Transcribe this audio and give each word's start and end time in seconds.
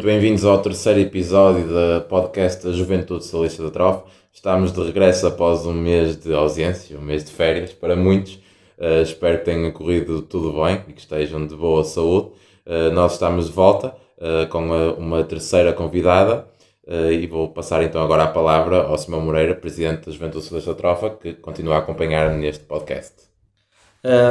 Muito 0.00 0.08
bem-vindos 0.08 0.46
ao 0.46 0.56
terceiro 0.62 0.98
episódio 0.98 1.68
da 1.68 2.00
podcast 2.00 2.64
da 2.64 2.72
Juventude 2.72 3.22
Socialista 3.22 3.64
da 3.64 3.70
Trofa. 3.70 4.04
Estamos 4.32 4.72
de 4.72 4.82
regresso 4.82 5.26
após 5.26 5.66
um 5.66 5.74
mês 5.74 6.16
de 6.16 6.32
ausência, 6.32 6.98
um 6.98 7.02
mês 7.02 7.22
de 7.22 7.30
férias 7.30 7.74
para 7.74 7.94
muitos. 7.94 8.36
Uh, 8.78 9.02
espero 9.02 9.40
que 9.40 9.44
tenha 9.44 9.70
corrido 9.70 10.22
tudo 10.22 10.54
bem 10.54 10.80
e 10.88 10.94
que 10.94 11.00
estejam 11.02 11.46
de 11.46 11.54
boa 11.54 11.84
saúde. 11.84 12.28
Uh, 12.64 12.90
nós 12.94 13.12
estamos 13.12 13.48
de 13.48 13.52
volta 13.52 13.94
uh, 14.16 14.48
com 14.48 14.64
uma 14.94 15.22
terceira 15.22 15.70
convidada 15.74 16.46
e 16.88 17.26
vou 17.26 17.50
passar 17.50 17.82
então 17.82 18.02
agora 18.02 18.22
a 18.22 18.28
palavra 18.28 18.78
ao 18.78 18.96
Simão 18.96 19.20
Moreira, 19.20 19.54
Presidente 19.54 20.06
da 20.06 20.12
Juventude 20.12 20.44
Socialista 20.44 20.72
da 20.72 20.78
Trofa, 20.78 21.10
que 21.10 21.34
continua 21.34 21.74
a 21.74 21.78
acompanhar 21.78 22.30
neste 22.30 22.64
podcast. 22.64 23.16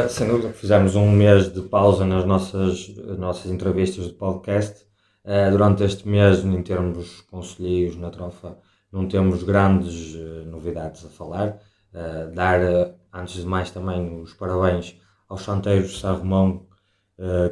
sem 0.10 0.28
dúvida, 0.28 0.50
fizemos 0.50 0.96
um 0.96 1.12
mês 1.12 1.54
de 1.54 1.62
pausa 1.62 2.08
nas 2.08 2.26
nossas, 2.26 2.90
nossas 3.20 3.52
entrevistas 3.52 4.08
de 4.08 4.14
podcast 4.14 4.89
Uh, 4.89 4.89
durante 5.52 5.84
este 5.84 6.08
mês, 6.08 6.44
em 6.44 6.64
termos 6.64 7.22
conselheiros 7.22 7.96
na 7.96 8.10
trofa, 8.10 8.58
não 8.92 9.08
temos 9.08 9.44
grandes 9.44 10.16
uh, 10.16 10.46
novidades 10.50 11.06
a 11.06 11.10
falar. 11.10 11.60
Uh, 11.94 12.34
dar, 12.34 12.60
antes 13.14 13.36
de 13.36 13.46
mais, 13.46 13.70
também 13.70 14.22
os 14.22 14.34
parabéns 14.34 15.00
aos 15.28 15.42
chanteiros 15.44 15.92
de 15.92 16.00
São 16.00 16.18
Romão 16.18 16.66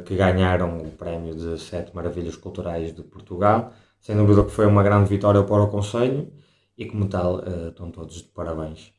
que 0.06 0.16
ganharam 0.16 0.78
o 0.78 0.90
prémio 0.92 1.34
de 1.34 1.60
Sete 1.60 1.94
Maravilhas 1.94 2.36
Culturais 2.36 2.90
de 2.94 3.02
Portugal. 3.02 3.70
Sem 4.00 4.16
dúvida 4.16 4.42
que 4.42 4.50
foi 4.50 4.64
uma 4.64 4.82
grande 4.82 5.10
vitória 5.10 5.42
para 5.42 5.62
o 5.62 5.68
Conselho 5.68 6.32
e, 6.74 6.86
como 6.86 7.06
tal, 7.06 7.42
estão 7.68 7.90
todos 7.90 8.16
de 8.16 8.28
parabéns. 8.30 8.94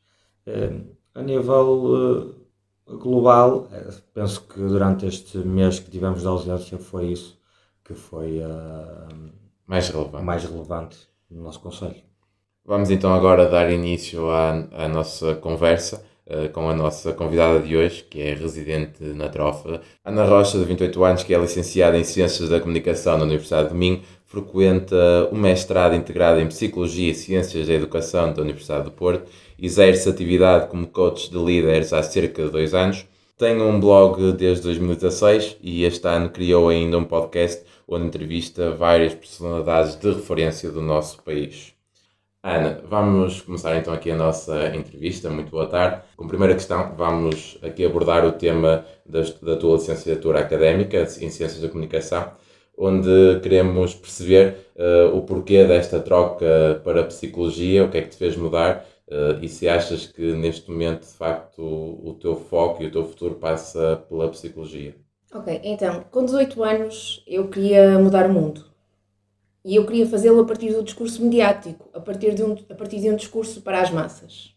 a 1.12 1.22
nível 1.22 2.36
global, 2.86 3.68
penso 4.14 4.42
que 4.42 4.60
durante 4.60 5.06
este 5.06 5.38
mês 5.38 5.80
que 5.80 5.90
tivemos 5.90 6.20
de 6.20 6.28
ausência 6.28 6.78
foi 6.78 7.06
isso 7.08 7.39
que 7.90 7.94
foi 7.94 8.38
uh, 8.38 9.32
mais, 9.66 9.88
relevante. 9.88 10.24
mais 10.24 10.44
relevante 10.44 10.98
no 11.28 11.42
nosso 11.42 11.58
Conselho. 11.58 11.96
Vamos 12.64 12.88
então 12.88 13.12
agora 13.12 13.48
dar 13.48 13.68
início 13.68 14.30
à, 14.30 14.50
à 14.72 14.88
nossa 14.88 15.34
conversa 15.34 16.00
uh, 16.26 16.48
com 16.50 16.70
a 16.70 16.74
nossa 16.74 17.12
convidada 17.12 17.58
de 17.58 17.76
hoje, 17.76 18.04
que 18.08 18.20
é 18.20 18.32
residente 18.32 19.02
na 19.02 19.28
Trofa. 19.28 19.80
Ana 20.04 20.24
Rocha, 20.24 20.56
de 20.56 20.64
28 20.64 21.02
anos, 21.02 21.22
que 21.24 21.34
é 21.34 21.38
licenciada 21.38 21.98
em 21.98 22.04
Ciências 22.04 22.48
da 22.48 22.60
Comunicação 22.60 23.18
na 23.18 23.24
Universidade 23.24 23.70
de 23.70 23.74
Minho, 23.74 24.02
frequenta 24.24 25.28
o 25.32 25.34
mestrado 25.34 25.96
integrado 25.96 26.38
em 26.38 26.46
Psicologia 26.46 27.10
e 27.10 27.14
Ciências 27.14 27.66
da 27.66 27.74
Educação 27.74 28.32
da 28.32 28.42
Universidade 28.42 28.84
do 28.84 28.92
Porto, 28.92 29.28
exerce 29.58 30.08
atividade 30.08 30.68
como 30.68 30.86
coach 30.86 31.28
de 31.28 31.36
líderes 31.36 31.92
há 31.92 32.04
cerca 32.04 32.44
de 32.44 32.50
dois 32.50 32.72
anos, 32.72 33.04
tem 33.40 33.58
um 33.62 33.80
blog 33.80 34.32
desde 34.34 34.64
2016 34.64 35.56
e 35.62 35.84
este 35.84 36.06
ano 36.06 36.28
criou 36.28 36.68
ainda 36.68 36.98
um 36.98 37.04
podcast 37.04 37.64
onde 37.90 38.06
entrevista 38.06 38.70
várias 38.70 39.14
personalidades 39.14 39.96
de 39.96 40.12
referência 40.12 40.70
do 40.70 40.80
nosso 40.80 41.22
país. 41.22 41.74
Ana, 42.42 42.80
vamos 42.88 43.42
começar 43.42 43.76
então 43.76 43.92
aqui 43.92 44.10
a 44.10 44.16
nossa 44.16 44.74
entrevista. 44.74 45.28
Muito 45.28 45.50
boa 45.50 45.66
tarde. 45.66 46.02
Com 46.16 46.26
primeira 46.26 46.54
questão, 46.54 46.94
vamos 46.96 47.58
aqui 47.62 47.84
abordar 47.84 48.24
o 48.24 48.32
tema 48.32 48.86
da, 49.04 49.56
tua 49.56 49.76
licenciatura 49.76 50.40
académica 50.40 51.02
em 51.02 51.28
Ciências 51.28 51.60
da 51.60 51.68
Comunicação, 51.68 52.32
onde 52.78 53.40
queremos 53.42 53.94
perceber 53.94 54.56
uh, 54.76 55.14
o 55.14 55.22
porquê 55.22 55.66
desta 55.66 56.00
troca 56.00 56.80
para 56.82 57.02
a 57.02 57.04
psicologia, 57.04 57.84
o 57.84 57.90
que 57.90 57.98
é 57.98 58.02
que 58.02 58.08
te 58.08 58.16
fez 58.16 58.36
mudar 58.36 58.86
uh, 59.08 59.44
e 59.44 59.48
se 59.48 59.68
achas 59.68 60.06
que 60.06 60.32
neste 60.32 60.70
momento, 60.70 61.02
de 61.02 61.12
facto, 61.12 61.62
o 61.62 62.16
teu 62.18 62.36
foco 62.36 62.82
e 62.82 62.86
o 62.86 62.90
teu 62.90 63.04
futuro 63.04 63.34
passa 63.34 64.02
pela 64.08 64.28
psicologia. 64.30 64.94
Ok, 65.32 65.60
então, 65.62 66.04
com 66.10 66.24
18 66.24 66.62
anos 66.64 67.22
eu 67.26 67.48
queria 67.48 67.98
mudar 67.98 68.28
o 68.28 68.32
mundo. 68.32 68.66
E 69.64 69.76
eu 69.76 69.86
queria 69.86 70.06
fazê-lo 70.06 70.40
a 70.40 70.44
partir 70.44 70.72
do 70.72 70.82
discurso 70.82 71.22
mediático, 71.22 71.88
a 71.92 72.00
partir, 72.00 72.34
de 72.34 72.42
um, 72.42 72.56
a 72.68 72.74
partir 72.74 72.98
de 72.98 73.10
um 73.10 73.16
discurso 73.16 73.60
para 73.62 73.80
as 73.80 73.90
massas. 73.90 74.54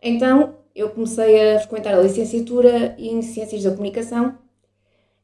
Então, 0.00 0.56
eu 0.74 0.90
comecei 0.90 1.56
a 1.56 1.60
frequentar 1.60 1.94
a 1.94 2.02
licenciatura 2.02 2.94
em 2.98 3.20
Ciências 3.22 3.64
da 3.64 3.70
Comunicação 3.70 4.38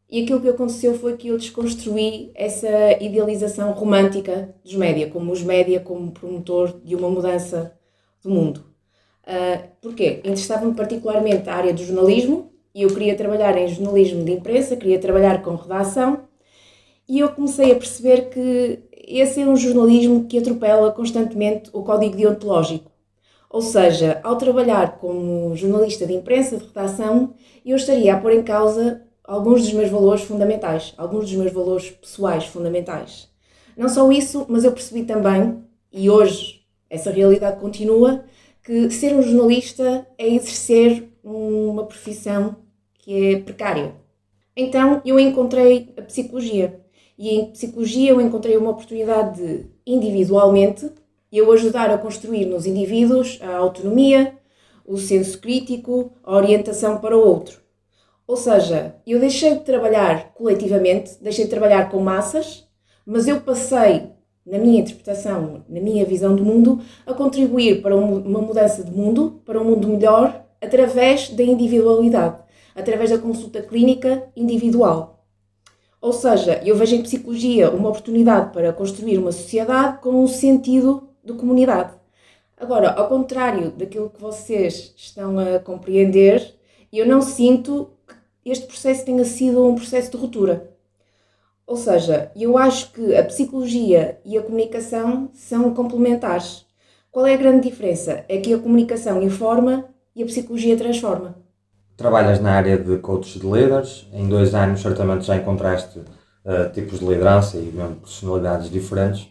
e 0.08 0.22
aquilo 0.22 0.40
que 0.40 0.48
aconteceu 0.48 0.98
foi 0.98 1.16
que 1.16 1.28
eu 1.28 1.38
desconstruí 1.38 2.32
essa 2.34 2.68
idealização 3.00 3.72
romântica 3.72 4.54
dos 4.64 4.74
média, 4.74 5.08
como 5.10 5.32
os 5.32 5.42
média 5.42 5.80
como 5.80 6.12
promotor 6.12 6.80
de 6.80 6.94
uma 6.96 7.10
mudança 7.10 7.76
do 8.22 8.30
mundo. 8.30 8.64
Uh, 9.22 9.68
porquê? 9.80 10.18
Interessava-me 10.18 10.74
particularmente 10.74 11.48
a 11.48 11.54
área 11.54 11.74
do 11.74 11.84
jornalismo, 11.84 12.52
e 12.76 12.82
eu 12.82 12.90
queria 12.90 13.16
trabalhar 13.16 13.56
em 13.56 13.66
jornalismo 13.68 14.22
de 14.22 14.32
imprensa, 14.32 14.76
queria 14.76 14.98
trabalhar 14.98 15.40
com 15.42 15.54
redação, 15.54 16.24
e 17.08 17.20
eu 17.20 17.30
comecei 17.30 17.72
a 17.72 17.74
perceber 17.74 18.28
que 18.28 18.80
esse 18.92 19.40
é 19.40 19.46
um 19.46 19.56
jornalismo 19.56 20.26
que 20.26 20.36
atropela 20.36 20.92
constantemente 20.92 21.70
o 21.72 21.82
código 21.82 22.14
deontológico. 22.14 22.90
Ou 23.48 23.62
seja, 23.62 24.20
ao 24.22 24.36
trabalhar 24.36 24.98
como 24.98 25.56
jornalista 25.56 26.06
de 26.06 26.12
imprensa, 26.12 26.58
de 26.58 26.66
redação, 26.66 27.32
eu 27.64 27.76
estaria 27.76 28.12
a 28.12 28.20
pôr 28.20 28.34
em 28.34 28.42
causa 28.42 29.00
alguns 29.24 29.62
dos 29.62 29.72
meus 29.72 29.88
valores 29.88 30.20
fundamentais, 30.24 30.92
alguns 30.98 31.30
dos 31.30 31.34
meus 31.34 31.52
valores 31.52 31.88
pessoais 31.92 32.44
fundamentais. 32.44 33.30
Não 33.74 33.88
só 33.88 34.12
isso, 34.12 34.44
mas 34.50 34.64
eu 34.64 34.72
percebi 34.72 35.04
também, 35.04 35.64
e 35.90 36.10
hoje 36.10 36.60
essa 36.90 37.10
realidade 37.10 37.58
continua, 37.58 38.26
que 38.62 38.90
ser 38.90 39.14
um 39.14 39.22
jornalista 39.22 40.06
é 40.18 40.28
exercer 40.28 41.08
uma 41.24 41.86
profissão 41.86 42.65
que 43.06 43.34
é 43.34 43.38
precária. 43.38 43.94
Então 44.56 45.00
eu 45.04 45.18
encontrei 45.20 45.94
a 45.96 46.02
psicologia. 46.02 46.80
E 47.16 47.30
em 47.30 47.52
psicologia 47.52 48.10
eu 48.10 48.20
encontrei 48.20 48.56
uma 48.56 48.70
oportunidade 48.70 49.40
de, 49.40 49.66
individualmente, 49.86 50.90
eu 51.32 51.50
ajudar 51.52 51.88
a 51.90 51.98
construir 51.98 52.46
nos 52.46 52.66
indivíduos 52.66 53.38
a 53.40 53.56
autonomia, 53.56 54.36
o 54.84 54.98
senso 54.98 55.38
crítico, 55.40 56.12
a 56.24 56.34
orientação 56.34 56.98
para 56.98 57.16
o 57.16 57.20
outro. 57.20 57.60
Ou 58.26 58.36
seja, 58.36 58.96
eu 59.06 59.20
deixei 59.20 59.54
de 59.54 59.60
trabalhar 59.60 60.32
coletivamente, 60.34 61.16
deixei 61.22 61.44
de 61.44 61.50
trabalhar 61.50 61.88
com 61.88 62.00
massas, 62.00 62.66
mas 63.04 63.28
eu 63.28 63.40
passei, 63.40 64.10
na 64.44 64.58
minha 64.58 64.80
interpretação, 64.80 65.64
na 65.68 65.80
minha 65.80 66.04
visão 66.04 66.34
do 66.34 66.44
mundo, 66.44 66.80
a 67.06 67.14
contribuir 67.14 67.82
para 67.82 67.94
uma 67.96 68.40
mudança 68.40 68.82
de 68.82 68.90
mundo, 68.90 69.40
para 69.44 69.60
um 69.60 69.64
mundo 69.64 69.86
melhor, 69.88 70.44
através 70.60 71.30
da 71.30 71.44
individualidade 71.44 72.45
através 72.76 73.10
da 73.10 73.18
consulta 73.18 73.62
clínica 73.62 74.28
individual. 74.36 75.24
Ou 76.00 76.12
seja, 76.12 76.62
eu 76.64 76.76
vejo 76.76 76.94
em 76.94 77.02
psicologia 77.02 77.70
uma 77.70 77.88
oportunidade 77.88 78.52
para 78.52 78.72
construir 78.72 79.18
uma 79.18 79.32
sociedade 79.32 79.98
com 80.00 80.22
um 80.22 80.28
sentido 80.28 81.08
de 81.24 81.32
comunidade. 81.32 81.94
Agora, 82.56 82.92
ao 82.92 83.08
contrário 83.08 83.70
daquilo 83.70 84.10
que 84.10 84.20
vocês 84.20 84.94
estão 84.96 85.38
a 85.38 85.58
compreender, 85.58 86.54
eu 86.92 87.06
não 87.06 87.20
sinto 87.20 87.90
que 88.42 88.50
este 88.50 88.66
processo 88.66 89.04
tenha 89.04 89.24
sido 89.24 89.66
um 89.66 89.74
processo 89.74 90.10
de 90.10 90.16
ruptura. 90.16 90.70
Ou 91.66 91.76
seja, 91.76 92.30
eu 92.36 92.56
acho 92.56 92.92
que 92.92 93.14
a 93.16 93.24
psicologia 93.24 94.20
e 94.24 94.38
a 94.38 94.42
comunicação 94.42 95.30
são 95.34 95.74
complementares. 95.74 96.64
Qual 97.10 97.26
é 97.26 97.34
a 97.34 97.38
grande 97.38 97.68
diferença? 97.68 98.24
É 98.28 98.38
que 98.38 98.54
a 98.54 98.58
comunicação 98.58 99.20
informa 99.22 99.88
e 100.14 100.22
a 100.22 100.26
psicologia 100.26 100.76
transforma. 100.76 101.45
Trabalhas 101.96 102.40
na 102.40 102.52
área 102.52 102.76
de 102.76 102.98
coaches 102.98 103.40
de 103.40 103.46
líderes, 103.46 104.06
em 104.12 104.28
dois 104.28 104.54
anos 104.54 104.82
certamente 104.82 105.24
já 105.24 105.36
encontraste 105.36 105.98
uh, 105.98 106.70
tipos 106.72 106.98
de 106.98 107.06
liderança 107.06 107.56
e 107.56 107.72
mesmo 107.72 107.96
personalidades 107.96 108.70
diferentes. 108.70 109.28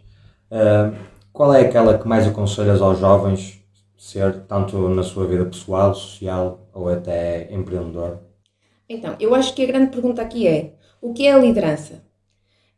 Uh, 0.50 0.96
qual 1.32 1.54
é 1.54 1.62
aquela 1.62 1.98
que 1.98 2.08
mais 2.08 2.28
aconselhas 2.28 2.82
aos 2.82 2.98
jovens 3.00 3.62
ser, 3.98 4.42
tanto 4.48 4.90
na 4.90 5.04
sua 5.04 5.28
vida 5.28 5.46
pessoal, 5.46 5.94
social 5.94 6.68
ou 6.74 6.90
até 6.90 7.54
empreendedor? 7.54 8.20
Então, 8.90 9.16
eu 9.20 9.36
acho 9.36 9.54
que 9.54 9.64
a 9.64 9.68
grande 9.68 9.92
pergunta 9.92 10.22
aqui 10.22 10.48
é: 10.48 10.74
o 11.02 11.14
que 11.14 11.28
é 11.28 11.34
a 11.34 11.38
liderança? 11.38 12.04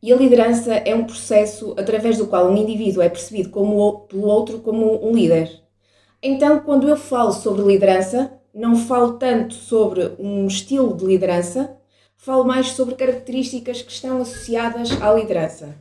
E 0.01 0.11
a 0.13 0.15
liderança 0.15 0.73
é 0.73 0.93
um 0.93 1.05
processo 1.05 1.73
através 1.77 2.17
do 2.17 2.27
qual 2.27 2.47
um 2.47 2.57
indivíduo 2.57 3.01
é 3.01 3.09
percebido 3.09 3.49
como, 3.49 4.01
pelo 4.01 4.27
outro 4.27 4.59
como 4.59 5.07
um 5.07 5.13
líder. 5.13 5.49
Então, 6.21 6.59
quando 6.59 6.87
eu 6.87 6.97
falo 6.97 7.31
sobre 7.31 7.63
liderança, 7.63 8.36
não 8.57 8.75
falo 8.75 9.19
tanto 9.19 9.53
sobre 9.53 10.15
um 10.17 10.47
estilo 10.47 10.97
de 10.97 11.05
liderança, 11.05 11.77
falo 12.15 12.43
mais 12.43 12.71
sobre 12.71 12.95
características 12.95 13.83
que 13.83 13.91
estão 13.91 14.19
associadas 14.19 14.99
à 14.99 15.13
liderança. 15.13 15.75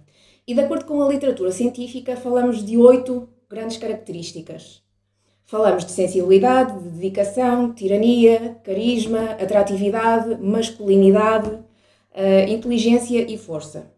E 0.46 0.52
de 0.52 0.60
acordo 0.60 0.84
com 0.84 1.02
a 1.02 1.08
literatura 1.08 1.50
científica, 1.50 2.16
falamos 2.16 2.62
de 2.62 2.76
oito 2.76 3.30
grandes 3.48 3.78
características. 3.78 4.82
Falamos 5.46 5.86
de 5.86 5.92
sensibilidade, 5.92 6.78
de 6.82 6.90
dedicação, 6.90 7.72
tirania, 7.72 8.60
carisma, 8.62 9.22
atratividade, 9.40 10.36
masculinidade, 10.42 11.48
uh, 11.50 12.50
inteligência 12.50 13.22
e 13.22 13.38
força. 13.38 13.90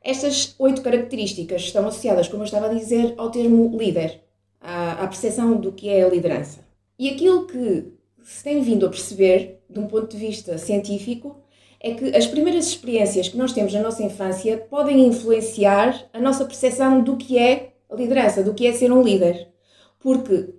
Estas 0.00 0.54
oito 0.60 0.80
características 0.80 1.62
estão 1.62 1.88
associadas, 1.88 2.28
como 2.28 2.42
eu 2.42 2.46
estava 2.46 2.66
a 2.66 2.74
dizer, 2.74 3.14
ao 3.16 3.32
termo 3.32 3.76
líder, 3.76 4.20
à, 4.60 4.92
à 5.02 5.08
percepção 5.08 5.56
do 5.56 5.72
que 5.72 5.88
é 5.88 6.04
a 6.04 6.08
liderança. 6.08 6.64
E 6.98 7.10
aquilo 7.10 7.46
que 7.46 7.95
se 8.26 8.42
tem 8.42 8.60
vindo 8.60 8.84
a 8.84 8.90
perceber, 8.90 9.60
de 9.70 9.78
um 9.78 9.86
ponto 9.86 10.08
de 10.08 10.16
vista 10.16 10.58
científico, 10.58 11.36
é 11.80 11.94
que 11.94 12.16
as 12.16 12.26
primeiras 12.26 12.66
experiências 12.66 13.28
que 13.28 13.36
nós 13.36 13.52
temos 13.52 13.72
na 13.72 13.80
nossa 13.80 14.02
infância 14.02 14.58
podem 14.58 15.06
influenciar 15.06 16.08
a 16.12 16.20
nossa 16.20 16.44
percepção 16.44 17.02
do 17.02 17.16
que 17.16 17.38
é 17.38 17.74
a 17.88 17.94
liderança, 17.94 18.42
do 18.42 18.52
que 18.52 18.66
é 18.66 18.72
ser 18.72 18.90
um 18.90 19.00
líder. 19.00 19.48
Porque 20.00 20.54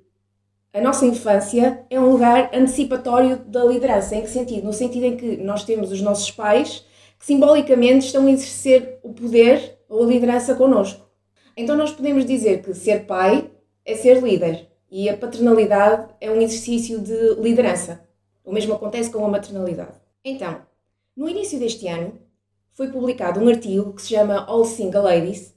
a 0.73 0.79
nossa 0.79 1.05
infância 1.05 1.85
é 1.89 1.99
um 1.99 2.09
lugar 2.09 2.51
antecipatório 2.53 3.37
da 3.45 3.65
liderança. 3.65 4.15
Em 4.15 4.21
que 4.21 4.29
sentido? 4.29 4.63
No 4.63 4.71
sentido 4.71 5.05
em 5.05 5.17
que 5.17 5.35
nós 5.35 5.65
temos 5.65 5.91
os 5.91 6.01
nossos 6.01 6.31
pais 6.31 6.85
que 7.19 7.25
simbolicamente 7.25 8.05
estão 8.05 8.27
a 8.27 8.31
exercer 8.31 8.97
o 9.03 9.11
poder 9.11 9.77
ou 9.89 10.05
a 10.05 10.07
liderança 10.07 10.55
connosco. 10.55 11.05
Então 11.57 11.75
nós 11.75 11.91
podemos 11.91 12.23
dizer 12.23 12.61
que 12.61 12.73
ser 12.73 13.05
pai 13.05 13.51
é 13.83 13.95
ser 13.95 14.23
líder 14.23 14.67
e 14.89 15.09
a 15.09 15.17
paternalidade 15.17 16.13
é 16.21 16.31
um 16.31 16.41
exercício 16.41 16.99
de 16.99 17.35
liderança. 17.35 18.07
O 18.43 18.51
mesmo 18.51 18.73
acontece 18.73 19.11
com 19.11 19.25
a 19.25 19.29
maternalidade. 19.29 19.97
Então, 20.23 20.61
no 21.15 21.27
início 21.27 21.59
deste 21.59 21.87
ano, 21.87 22.19
foi 22.73 22.89
publicado 22.89 23.39
um 23.39 23.49
artigo 23.49 23.93
que 23.93 24.01
se 24.01 24.09
chama 24.09 24.45
All 24.45 24.63
Single 24.63 25.03
Ladies, 25.03 25.55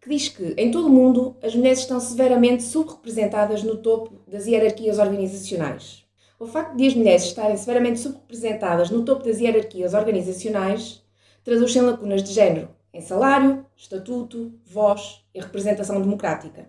que 0.00 0.08
diz 0.08 0.28
que 0.28 0.54
em 0.56 0.70
todo 0.70 0.86
o 0.86 0.90
mundo 0.90 1.36
as 1.42 1.54
mulheres 1.54 1.80
estão 1.80 1.98
severamente 1.98 2.62
subrepresentadas 2.62 3.62
no 3.62 3.76
topo 3.78 4.20
das 4.28 4.46
hierarquias 4.46 4.98
organizacionais. 4.98 6.04
O 6.38 6.46
facto 6.46 6.76
de 6.76 6.86
as 6.86 6.94
mulheres 6.94 7.24
estarem 7.24 7.56
severamente 7.56 7.98
subrepresentadas 7.98 8.90
no 8.90 9.04
topo 9.04 9.24
das 9.24 9.38
hierarquias 9.38 9.94
organizacionais 9.94 11.02
traduz-se 11.42 11.78
em 11.78 11.82
lacunas 11.82 12.22
de 12.22 12.32
género, 12.32 12.68
em 12.92 13.00
salário, 13.00 13.66
estatuto, 13.76 14.52
voz 14.64 15.24
e 15.34 15.40
representação 15.40 16.00
democrática. 16.00 16.68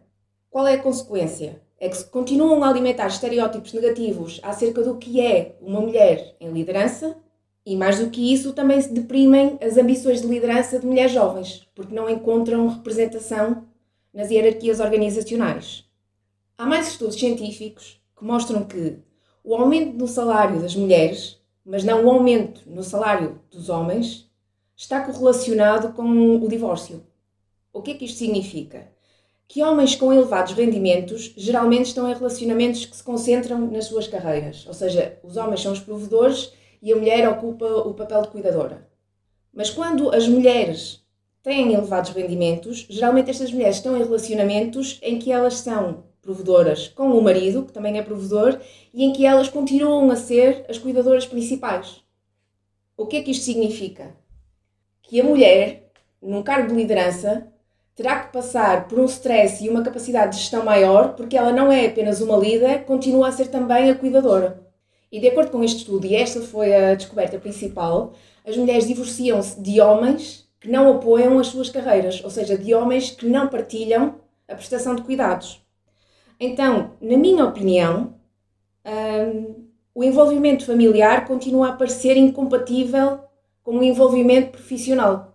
Qual 0.50 0.68
é 0.68 0.74
a 0.74 0.82
consequência? 0.82 1.62
É 1.80 1.90
que 1.90 1.98
se 1.98 2.06
continuam 2.06 2.64
a 2.64 2.70
alimentar 2.70 3.08
estereótipos 3.08 3.74
negativos 3.74 4.40
acerca 4.42 4.82
do 4.82 4.98
que 4.98 5.20
é 5.20 5.58
uma 5.62 5.82
mulher 5.82 6.36
em 6.40 6.52
liderança 6.52 7.18
e, 7.66 7.76
mais 7.76 8.00
do 8.00 8.10
que 8.10 8.34
isso, 8.34 8.54
também 8.54 8.80
se 8.80 8.94
deprimem 8.94 9.58
as 9.62 9.78
ambições 9.78 10.22
de 10.22 10.28
liderança 10.28 10.80
de 10.80 10.86
mulheres 10.86 11.12
jovens, 11.12 11.68
porque 11.76 11.94
não 11.94 12.10
encontram 12.10 12.68
representação 12.68 13.66
nas 14.14 14.30
hierarquias 14.30 14.80
organizacionais. 14.80 15.84
Há 16.58 16.66
mais 16.66 16.88
estudos 16.88 17.16
científicos 17.16 18.02
que 18.18 18.24
mostram 18.24 18.64
que 18.64 19.00
o 19.44 19.54
aumento 19.56 19.98
no 19.98 20.08
salário 20.08 20.62
das 20.62 20.76
mulheres, 20.76 21.38
mas 21.66 21.84
não 21.84 22.06
o 22.06 22.10
aumento 22.10 22.62
no 22.66 22.84
salário 22.84 23.42
dos 23.52 23.68
homens, 23.68 24.32
está 24.76 25.02
correlacionado 25.02 25.94
com 25.94 26.38
o 26.38 26.48
divórcio. 26.48 27.06
O 27.74 27.82
que 27.82 27.92
é 27.92 27.94
que 27.96 28.06
isto 28.06 28.18
significa? 28.18 28.95
Que 29.48 29.64
homens 29.64 29.96
com 29.96 30.12
elevados 30.12 30.54
rendimentos 30.54 31.34
geralmente 31.38 31.88
estão 31.88 32.10
em 32.10 32.14
relacionamentos 32.14 32.86
que 32.86 32.96
se 32.96 33.04
concentram 33.04 33.60
nas 33.72 33.86
suas 33.86 34.08
carreiras, 34.08 34.66
ou 34.68 34.74
seja, 34.74 35.20
os 35.24 35.38
homens 35.38 35.62
são 35.62 35.72
os 35.72 35.80
provedores 35.80 36.52
e 36.82 36.92
a 36.92 36.96
mulher 36.96 37.30
ocupa 37.30 37.66
o 37.66 37.94
papel 37.94 38.24
de 38.24 38.30
cuidadora. 38.30 38.88
Mas 39.54 39.70
quando 39.70 40.14
as 40.14 40.28
mulheres 40.28 41.06
têm 41.42 41.74
elevados 41.74 42.12
rendimentos, 42.12 42.86
geralmente 42.90 43.30
estas 43.30 43.52
mulheres 43.52 43.78
estão 43.78 43.96
em 43.96 44.04
relacionamentos 44.04 45.00
em 45.02 45.20
que 45.20 45.32
elas 45.32 45.56
são 45.56 46.04
provedoras 46.22 46.88
com 46.88 47.12
o 47.12 47.22
marido, 47.22 47.64
que 47.64 47.72
também 47.72 48.00
é 48.00 48.02
provedor, 48.02 48.60
e 48.92 49.06
em 49.06 49.14
que 49.14 49.26
elas 49.26 49.48
continuam 49.48 50.10
a 50.10 50.16
ser 50.16 50.66
as 50.68 50.80
cuidadoras 50.80 51.26
principais. 51.26 52.04
O 52.98 53.06
que 53.06 53.18
é 53.18 53.22
que 53.22 53.32
isto 53.32 53.46
significa? 53.46 54.16
Que 55.04 55.22
a 55.22 55.24
mulher, 55.24 55.92
num 56.20 56.42
cargo 56.42 56.70
de 56.70 56.76
liderança, 56.76 57.48
terá 57.96 58.20
que 58.20 58.34
passar 58.34 58.88
por 58.88 59.00
um 59.00 59.06
stress 59.06 59.64
e 59.64 59.70
uma 59.70 59.82
capacidade 59.82 60.36
de 60.36 60.42
gestão 60.42 60.66
maior, 60.66 61.16
porque 61.16 61.38
ela 61.38 61.54
não 61.54 61.72
é 61.72 61.86
apenas 61.88 62.20
uma 62.22 62.38
líder, 62.38 62.84
continua 62.84 63.30
a 63.30 63.32
ser 63.32 63.48
também 63.48 63.90
a 63.90 63.96
cuidadora. 63.96 64.62
E 65.12 65.20
de 65.20 65.30
acordo 65.30 65.52
com 65.52 65.64
este 65.64 65.78
estudo, 65.78 66.06
e 66.06 66.16
esta 66.16 66.42
foi 66.42 66.76
a 66.76 66.94
descoberta 66.94 67.40
principal, 67.40 68.14
as 68.46 68.58
mulheres 68.58 68.86
divorciam-se 68.86 69.60
de 69.62 69.80
homens 69.80 70.46
que 70.60 70.70
não 70.70 70.92
apoiam 70.92 71.40
as 71.40 71.48
suas 71.48 71.70
carreiras, 71.70 72.22
ou 72.24 72.30
seja, 72.30 72.58
de 72.58 72.74
homens 72.74 73.12
que 73.12 73.28
não 73.28 73.48
partilham 73.48 74.16
a 74.48 74.56
prestação 74.56 74.94
de 74.94 75.04
cuidados. 75.04 75.62
Então, 76.40 76.92
na 77.00 77.18
minha 77.18 77.46
opinião, 77.46 78.16
um, 78.86 79.66
o 79.94 80.04
envolvimento 80.04 80.66
familiar 80.66 81.26
continua 81.26 81.70
a 81.70 81.74
parecer 81.74 82.18
incompatível 82.18 83.20
com 83.64 83.78
o 83.78 83.84
envolvimento 83.84 84.52
profissional. 84.52 85.35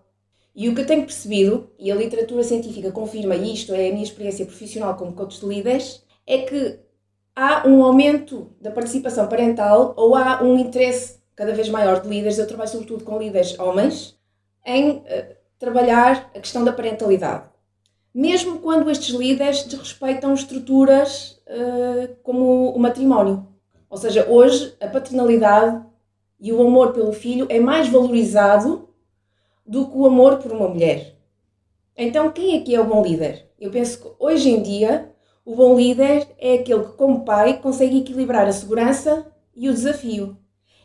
E 0.61 0.69
o 0.69 0.75
que 0.75 0.83
eu 0.83 0.87
tenho 0.87 1.07
percebido, 1.07 1.71
e 1.79 1.91
a 1.91 1.95
literatura 1.95 2.43
científica 2.45 2.93
confirma 2.93 3.35
isto, 3.35 3.75
é 3.75 3.89
a 3.89 3.93
minha 3.93 4.05
experiência 4.05 4.45
profissional 4.45 4.95
como 4.95 5.15
coach 5.15 5.41
de 5.41 5.47
líderes, 5.47 6.05
é 6.27 6.43
que 6.43 6.79
há 7.35 7.67
um 7.67 7.83
aumento 7.83 8.51
da 8.61 8.71
participação 8.71 9.27
parental 9.27 9.95
ou 9.97 10.15
há 10.15 10.43
um 10.43 10.59
interesse 10.59 11.19
cada 11.35 11.55
vez 11.55 11.71
maior 11.71 12.03
de 12.03 12.09
líderes, 12.09 12.39
eu 12.39 12.47
trabalho 12.47 12.69
sobretudo 12.69 13.05
com 13.05 13.19
líderes 13.19 13.59
homens, 13.59 14.19
em 14.67 14.99
uh, 14.99 15.05
trabalhar 15.59 16.31
a 16.35 16.41
questão 16.41 16.63
da 16.63 16.75
parentalidade 16.75 17.49
mesmo 18.13 18.59
quando 18.59 18.91
estes 18.91 19.15
líderes 19.15 19.65
desrespeitam 19.65 20.35
estruturas 20.35 21.41
uh, 21.47 22.15
como 22.23 22.71
o 22.75 22.79
matrimónio. 22.79 23.47
Ou 23.89 23.97
seja, 23.97 24.27
hoje 24.29 24.75
a 24.81 24.89
paternalidade 24.89 25.81
e 26.41 26.53
o 26.53 26.61
amor 26.61 26.93
pelo 26.93 27.13
filho 27.13 27.47
é 27.49 27.61
mais 27.61 27.89
valorizado 27.89 28.90
do 29.67 29.87
que 29.87 29.97
o 29.97 30.07
amor 30.07 30.39
por 30.39 30.53
uma 30.53 30.69
mulher. 30.69 31.17
Então, 31.97 32.31
quem 32.31 32.57
é 32.57 32.61
que 32.61 32.75
é 32.75 32.81
o 32.81 32.85
bom 32.85 33.03
líder? 33.03 33.51
Eu 33.61 33.71
penso 33.71 34.01
que 34.01 34.09
hoje 34.19 34.51
em 34.51 34.63
dia 34.63 35.13
o 35.45 35.55
bom 35.55 35.77
líder 35.77 36.29
é 36.39 36.55
aquele 36.55 36.85
que, 36.85 36.93
como 36.93 37.25
pai, 37.25 37.61
consegue 37.61 37.99
equilibrar 37.99 38.47
a 38.47 38.53
segurança 38.53 39.27
e 39.55 39.69
o 39.69 39.75
desafio. 39.75 40.37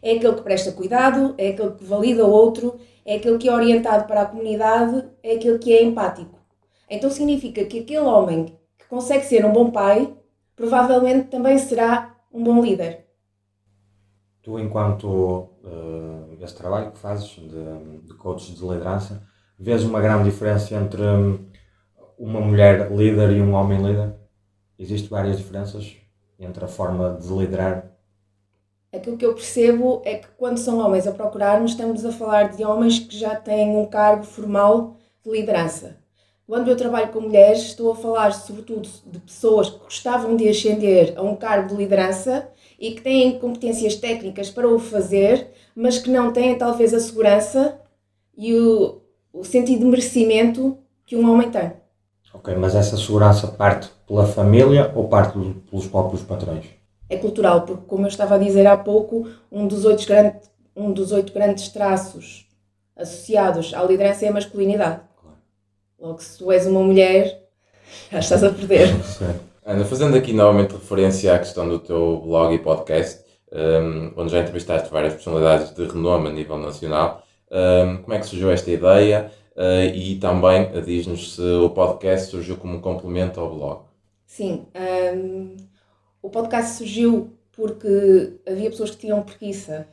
É 0.02 0.14
aquele 0.14 0.36
que 0.36 0.42
presta 0.42 0.72
cuidado, 0.72 1.34
é 1.38 1.50
aquele 1.50 1.72
que 1.72 1.84
valida 1.84 2.26
o 2.26 2.32
outro, 2.32 2.80
é 3.06 3.16
aquele 3.16 3.38
que 3.38 3.48
é 3.48 3.54
orientado 3.54 4.06
para 4.08 4.22
a 4.22 4.26
comunidade, 4.26 5.06
é 5.24 5.36
aquele 5.36 5.60
que 5.60 5.74
é 5.74 5.84
empático. 5.84 6.40
Então 6.90 7.10
significa 7.10 7.64
que 7.66 7.80
aquele 7.80 8.00
homem 8.00 8.58
que 8.78 8.86
consegue 8.88 9.26
ser 9.26 9.46
um 9.46 9.52
bom 9.52 9.72
pai, 9.72 10.14
provavelmente 10.56 11.28
também 11.28 11.58
será 11.58 12.16
um 12.32 12.44
bom 12.44 12.62
líder. 12.62 13.05
Tu, 14.46 14.60
enquanto 14.60 15.08
uh, 15.08 16.38
esse 16.40 16.54
trabalho 16.54 16.92
que 16.92 17.00
fazes 17.00 17.30
de, 17.30 18.04
de 18.04 18.14
coach 18.14 18.54
de 18.54 18.62
liderança, 18.62 19.24
vês 19.58 19.84
uma 19.84 20.00
grande 20.00 20.30
diferença 20.30 20.76
entre 20.76 21.02
uma 22.16 22.40
mulher 22.40 22.92
líder 22.92 23.32
e 23.32 23.42
um 23.42 23.56
homem 23.56 23.82
líder? 23.82 24.14
Existem 24.78 25.10
várias 25.10 25.38
diferenças 25.38 25.98
entre 26.40 26.64
a 26.64 26.68
forma 26.68 27.18
de 27.20 27.28
liderar? 27.28 27.92
Aquilo 28.94 29.18
que 29.18 29.26
eu 29.26 29.34
percebo 29.34 30.04
é 30.06 30.20
que 30.20 30.28
quando 30.38 30.60
são 30.60 30.78
homens 30.78 31.08
a 31.08 31.12
procurarmos, 31.12 31.72
estamos 31.72 32.06
a 32.06 32.12
falar 32.12 32.56
de 32.56 32.64
homens 32.64 33.00
que 33.00 33.18
já 33.18 33.36
têm 33.36 33.76
um 33.76 33.88
cargo 33.88 34.26
formal 34.26 34.98
de 35.24 35.32
liderança. 35.32 35.98
Quando 36.46 36.70
eu 36.70 36.78
trabalho 36.78 37.12
com 37.12 37.20
mulheres, 37.20 37.64
estou 37.64 37.92
a 37.92 37.96
falar 37.96 38.32
sobretudo 38.32 38.88
de 39.08 39.20
pessoas 39.22 39.72
que 39.72 39.80
gostavam 39.80 40.36
de 40.36 40.48
ascender 40.48 41.16
a 41.18 41.24
um 41.24 41.36
cargo 41.36 41.70
de 41.70 41.76
liderança 41.78 42.48
e 42.80 42.92
que 42.92 43.02
têm 43.02 43.40
competências 43.40 43.96
técnicas 43.96 44.50
para 44.50 44.68
o 44.68 44.80
fazer, 44.80 45.52
mas 45.76 45.98
que 45.98 46.10
não 46.10 46.32
têm 46.32 46.58
talvez 46.58 46.94
a 46.94 47.00
segurança 47.00 47.80
e 48.38 48.54
o, 48.54 49.02
o 49.34 49.44
sentido 49.44 49.80
de 49.80 49.86
merecimento 49.86 50.78
que 51.06 51.16
um 51.16 51.32
homem 51.32 51.50
tem. 51.50 51.74
Ok, 52.34 52.54
mas 52.56 52.76
essa 52.76 52.98
segurança 52.98 53.48
parte 53.48 53.90
pela 54.06 54.28
família 54.28 54.92
ou 54.94 55.08
parte 55.08 55.38
pelos 55.70 55.88
próprios 55.88 56.22
patrões? 56.22 56.66
É 57.10 57.18
cultural, 57.18 57.62
porque 57.62 57.84
como 57.88 58.04
eu 58.04 58.10
estava 58.10 58.36
a 58.36 58.38
dizer 58.38 58.68
há 58.68 58.76
pouco, 58.76 59.30
um 59.52 59.68
dos 59.68 59.86
oito, 59.86 60.06
grande, 60.06 60.38
um 60.76 60.92
dos 60.92 61.12
oito 61.12 61.32
grandes 61.32 61.70
traços 61.70 62.46
associados 62.96 63.74
à 63.74 63.84
liderança 63.84 64.26
é 64.26 64.30
a 64.30 64.34
masculinidade. 64.34 65.02
Logo, 66.00 66.22
se 66.22 66.38
tu 66.38 66.52
és 66.52 66.66
uma 66.66 66.82
mulher, 66.82 67.48
já 68.12 68.20
estás 68.20 68.44
a 68.44 68.50
perder. 68.50 68.90
Ana, 69.68 69.84
fazendo 69.84 70.16
aqui 70.16 70.32
novamente 70.32 70.74
referência 70.74 71.34
à 71.34 71.40
questão 71.40 71.68
do 71.68 71.80
teu 71.80 72.22
blog 72.24 72.54
e 72.54 72.60
podcast, 72.60 73.26
um, 73.52 74.14
onde 74.16 74.32
já 74.32 74.42
entrevistaste 74.42 74.92
várias 74.92 75.16
personalidades 75.16 75.74
de 75.74 75.88
renome 75.88 76.28
a 76.28 76.32
nível 76.32 76.60
nacional, 76.60 77.24
um, 77.52 77.98
como 77.98 78.14
é 78.14 78.20
que 78.20 78.28
surgiu 78.28 78.52
esta 78.52 78.70
ideia? 78.70 79.32
Uh, 79.56 79.90
e 79.92 80.18
também 80.18 80.70
diz-nos 80.84 81.34
se 81.34 81.42
o 81.42 81.72
podcast 81.72 82.30
surgiu 82.30 82.58
como 82.58 82.78
um 82.78 82.80
complemento 82.80 83.40
ao 83.40 83.56
blog. 83.56 83.86
Sim, 84.28 84.68
um, 85.16 85.58
o 86.22 86.30
podcast 86.30 86.78
surgiu 86.78 87.34
porque 87.52 88.34
havia 88.48 88.70
pessoas 88.70 88.92
que 88.92 88.98
tinham 88.98 89.24
preguiça, 89.24 89.88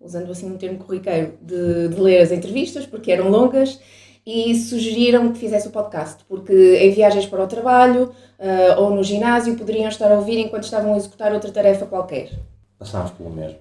usando 0.00 0.32
assim 0.32 0.50
um 0.50 0.58
termo 0.58 0.78
corriqueiro, 0.78 1.34
de, 1.40 1.88
de 1.88 2.00
ler 2.00 2.20
as 2.20 2.32
entrevistas, 2.32 2.84
porque 2.84 3.12
eram 3.12 3.30
longas 3.30 3.78
e 4.26 4.54
sugeriram 4.54 5.32
que 5.32 5.38
fizesse 5.38 5.68
o 5.68 5.70
podcast, 5.70 6.24
porque 6.26 6.78
em 6.78 6.90
viagens 6.90 7.26
para 7.26 7.44
o 7.44 7.46
trabalho 7.46 8.10
uh, 8.44 8.80
ou 8.80 8.90
no 8.90 9.02
ginásio 9.02 9.56
poderiam 9.56 9.88
estar 9.88 10.12
a 10.12 10.16
ouvir 10.16 10.38
enquanto 10.38 10.64
estavam 10.64 10.94
a 10.94 10.96
executar 10.96 11.32
outra 11.32 11.50
tarefa 11.50 11.86
qualquer. 11.86 12.30
Passámos 12.78 13.12
pelo 13.12 13.30
mesmo, 13.30 13.58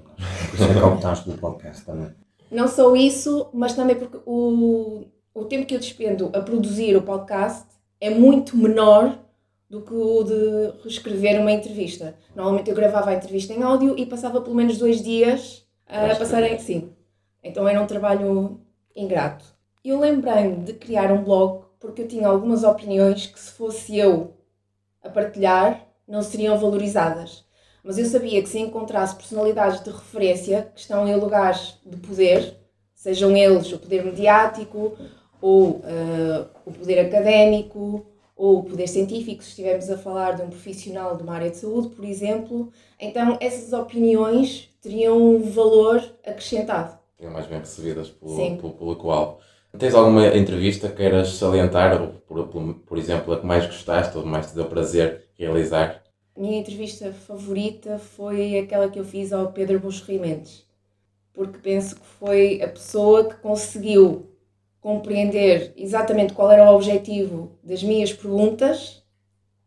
por 0.50 0.56
isso 0.56 0.64
é 0.64 0.74
que 0.74 0.80
optámos 0.80 1.22
pelo 1.22 1.38
podcast 1.38 1.86
também. 1.86 2.10
Não 2.52 2.68
só 2.68 2.96
isso, 2.96 3.48
mas 3.54 3.74
também 3.74 3.96
porque 3.96 4.20
o, 4.26 5.06
o 5.34 5.46
tempo 5.46 5.66
que 5.66 5.74
eu 5.74 5.80
despendo 5.80 6.30
a 6.34 6.42
produzir 6.42 6.96
o 6.96 7.02
podcast 7.02 7.66
é 8.00 8.10
muito 8.10 8.58
menor 8.58 9.18
do 9.70 9.82
que 9.82 9.94
o 9.94 10.24
de 10.24 10.84
reescrever 10.84 11.40
uma 11.40 11.52
entrevista. 11.52 12.16
Normalmente 12.36 12.70
eu 12.70 12.76
gravava 12.76 13.10
a 13.10 13.16
entrevista 13.16 13.54
em 13.54 13.64
áudio 13.64 13.96
e 13.98 14.06
passava 14.06 14.42
pelo 14.42 14.56
menos 14.56 14.78
dois 14.78 15.02
dias 15.02 15.66
a 15.88 16.16
passar 16.16 16.44
em. 16.44 16.60
Sim, 16.60 16.92
Então 17.44 17.68
era 17.68 17.82
um 17.82 17.88
trabalho 17.88 18.60
ingrato. 18.96 19.46
Eu 19.84 20.00
lembrei-me 20.00 20.58
de 20.58 20.74
criar 20.74 21.12
um 21.12 21.24
blog 21.24 21.64
porque 21.80 22.04
eu 22.04 22.08
tinha 22.08 22.28
algumas 22.28 22.64
opiniões 22.64 23.26
que, 23.26 23.40
se 23.40 23.52
fosse 23.52 23.98
eu 23.98 24.34
a 25.04 25.10
partilhar, 25.10 25.86
não 26.08 26.22
seriam 26.22 26.58
valorizadas. 26.58 27.44
Mas 27.84 27.98
eu 27.98 28.06
sabia 28.06 28.42
que 28.42 28.50
se 28.50 28.60
encontrasse 28.60 29.16
personalidades 29.16 29.84
de 29.84 29.90
referência 29.90 30.72
que 30.74 30.80
estão 30.80 31.08
em 31.08 31.16
lugares 31.16 31.78
de 31.86 31.98
poder, 31.98 32.58
sejam 32.96 33.36
eles 33.36 33.72
o 33.74 33.80
poder 33.80 34.06
mediático, 34.06 34.98
ou 35.42 35.72
uh, 35.72 36.50
o 36.66 36.72
poder 36.72 37.00
académico, 37.00 38.06
ou 38.36 38.60
o 38.60 38.64
poder 38.64 38.88
científico, 38.88 39.44
se 39.44 39.50
estivermos 39.50 39.90
a 39.90 39.98
falar 39.98 40.32
de 40.34 40.42
um 40.42 40.50
profissional 40.50 41.16
de 41.18 41.24
uma 41.24 41.34
área 41.36 41.52
de 41.52 41.58
saúde, 41.58 41.90
por 41.90 42.06
exemplo, 42.06 42.72
então 43.00 43.38
essas 43.42 43.74
opiniões 43.74 44.70
teriam 44.82 45.18
um 45.18 45.52
valor 45.52 46.02
acrescentado. 46.26 46.98
Seriam 47.18 47.34
mais 47.34 47.48
bem 47.48 47.60
recebidas 47.60 48.10
pelo, 48.10 48.58
pelo 48.58 48.74
público-alvo. 48.74 49.40
Tens 49.78 49.96
alguma 49.96 50.28
entrevista 50.28 50.88
que 50.88 50.96
queiras 50.96 51.30
salientar, 51.30 52.02
ou 52.02 52.10
por, 52.10 52.76
por, 52.86 52.98
exemplo, 52.98 53.34
a 53.34 53.40
que 53.40 53.46
mais 53.46 53.66
gostaste 53.66 54.18
ou 54.18 54.26
mais 54.26 54.48
te 54.48 54.56
deu 54.56 54.66
prazer 54.66 55.30
realizar? 55.34 56.04
Minha 56.38 56.60
entrevista 56.60 57.12
favorita 57.12 57.98
foi 57.98 58.58
aquela 58.58 58.90
que 58.90 59.00
eu 59.00 59.04
fiz 59.04 59.34
ao 59.34 59.52
Pedro 59.52 59.80
Buxo 59.80 60.06
Mendes, 60.12 60.68
porque 61.34 61.58
penso 61.58 61.96
que 61.96 62.06
foi 62.20 62.62
a 62.62 62.68
pessoa 62.68 63.30
que 63.30 63.36
conseguiu 63.36 64.30
compreender 64.80 65.74
exatamente 65.76 66.34
qual 66.34 66.52
era 66.52 66.70
o 66.70 66.76
objetivo 66.76 67.58
das 67.64 67.82
minhas 67.82 68.14
perguntas 68.14 69.04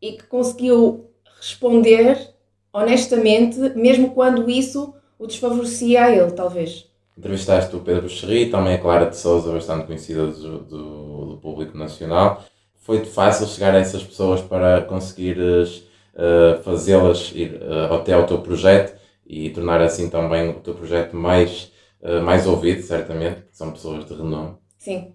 e 0.00 0.12
que 0.12 0.25
conseguiu 0.25 1.10
responder 1.38 2.36
honestamente, 2.76 3.58
mesmo 3.75 4.10
quando 4.10 4.50
isso 4.50 4.94
o 5.18 5.26
desfavorecia 5.26 6.04
a 6.04 6.10
ele, 6.12 6.30
talvez. 6.32 6.86
Entrevistaste 7.16 7.75
o 7.75 7.80
Pedro 7.80 8.08
Xerri, 8.08 8.50
também 8.50 8.75
a 8.75 8.78
Clara 8.78 9.06
de 9.06 9.16
Souza, 9.16 9.50
bastante 9.50 9.87
conhecida 9.87 10.26
do, 10.26 10.58
do, 10.58 11.26
do 11.26 11.38
público 11.38 11.76
nacional. 11.76 12.44
Foi-te 12.75 13.08
fácil 13.08 13.46
chegar 13.46 13.75
a 13.75 13.78
essas 13.78 14.04
pessoas 14.04 14.42
para 14.42 14.82
conseguires 14.82 15.88
uh, 16.14 16.62
fazê-las 16.62 17.32
ir 17.35 17.54
uh, 17.54 17.94
até 17.94 18.12
ao 18.12 18.26
teu 18.26 18.42
projeto 18.42 19.00
e 19.26 19.49
tornar 19.50 19.80
assim 19.80 20.11
também 20.11 20.50
o 20.50 20.61
teu 20.61 20.75
projeto 20.75 21.16
mais, 21.16 21.73
uh, 22.02 22.23
mais 22.23 22.46
ouvido, 22.46 22.82
certamente, 22.82 23.42
que 23.42 23.56
são 23.56 23.73
pessoas 23.73 24.04
de 24.04 24.12
renome. 24.12 24.54
Sim, 24.76 25.14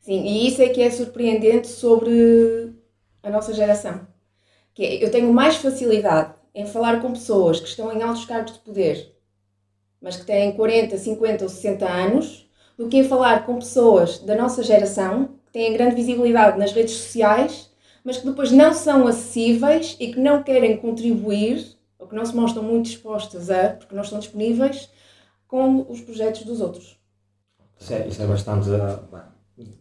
sim, 0.00 0.22
e 0.22 0.46
isso 0.46 0.62
é 0.62 0.68
que 0.68 0.80
é 0.80 0.90
surpreendente 0.90 1.66
sobre 1.66 2.72
a 3.20 3.30
nossa 3.30 3.52
geração. 3.52 4.06
Que 4.72 4.84
é, 4.84 5.04
eu 5.04 5.10
tenho 5.10 5.32
mais 5.32 5.56
facilidade 5.56 6.34
em 6.54 6.66
falar 6.66 7.00
com 7.02 7.12
pessoas 7.12 7.58
que 7.58 7.68
estão 7.68 7.92
em 7.92 8.00
altos 8.00 8.24
cargos 8.24 8.52
de 8.52 8.58
poder 8.60 9.11
mas 10.02 10.16
que 10.16 10.26
têm 10.26 10.52
40, 10.52 10.98
50 10.98 11.44
ou 11.44 11.48
60 11.48 11.88
anos, 11.88 12.50
do 12.76 12.88
que 12.88 12.98
em 12.98 13.04
falar 13.04 13.46
com 13.46 13.58
pessoas 13.58 14.18
da 14.18 14.34
nossa 14.34 14.62
geração, 14.62 15.28
que 15.46 15.52
têm 15.52 15.72
grande 15.72 15.94
visibilidade 15.94 16.58
nas 16.58 16.72
redes 16.72 16.94
sociais, 16.94 17.70
mas 18.04 18.16
que 18.16 18.26
depois 18.26 18.50
não 18.50 18.72
são 18.74 19.06
acessíveis 19.06 19.96
e 20.00 20.12
que 20.12 20.18
não 20.18 20.42
querem 20.42 20.76
contribuir, 20.76 21.76
ou 21.98 22.08
que 22.08 22.16
não 22.16 22.26
se 22.26 22.34
mostram 22.34 22.64
muito 22.64 22.86
dispostas 22.86 23.48
a, 23.48 23.70
porque 23.70 23.94
não 23.94 24.02
estão 24.02 24.18
disponíveis, 24.18 24.90
com 25.46 25.86
os 25.88 26.00
projetos 26.00 26.42
dos 26.42 26.60
outros. 26.60 26.98
Isso 27.78 27.92
é, 27.92 28.08
isso 28.08 28.22
é 28.22 28.26
bastante, 28.26 28.68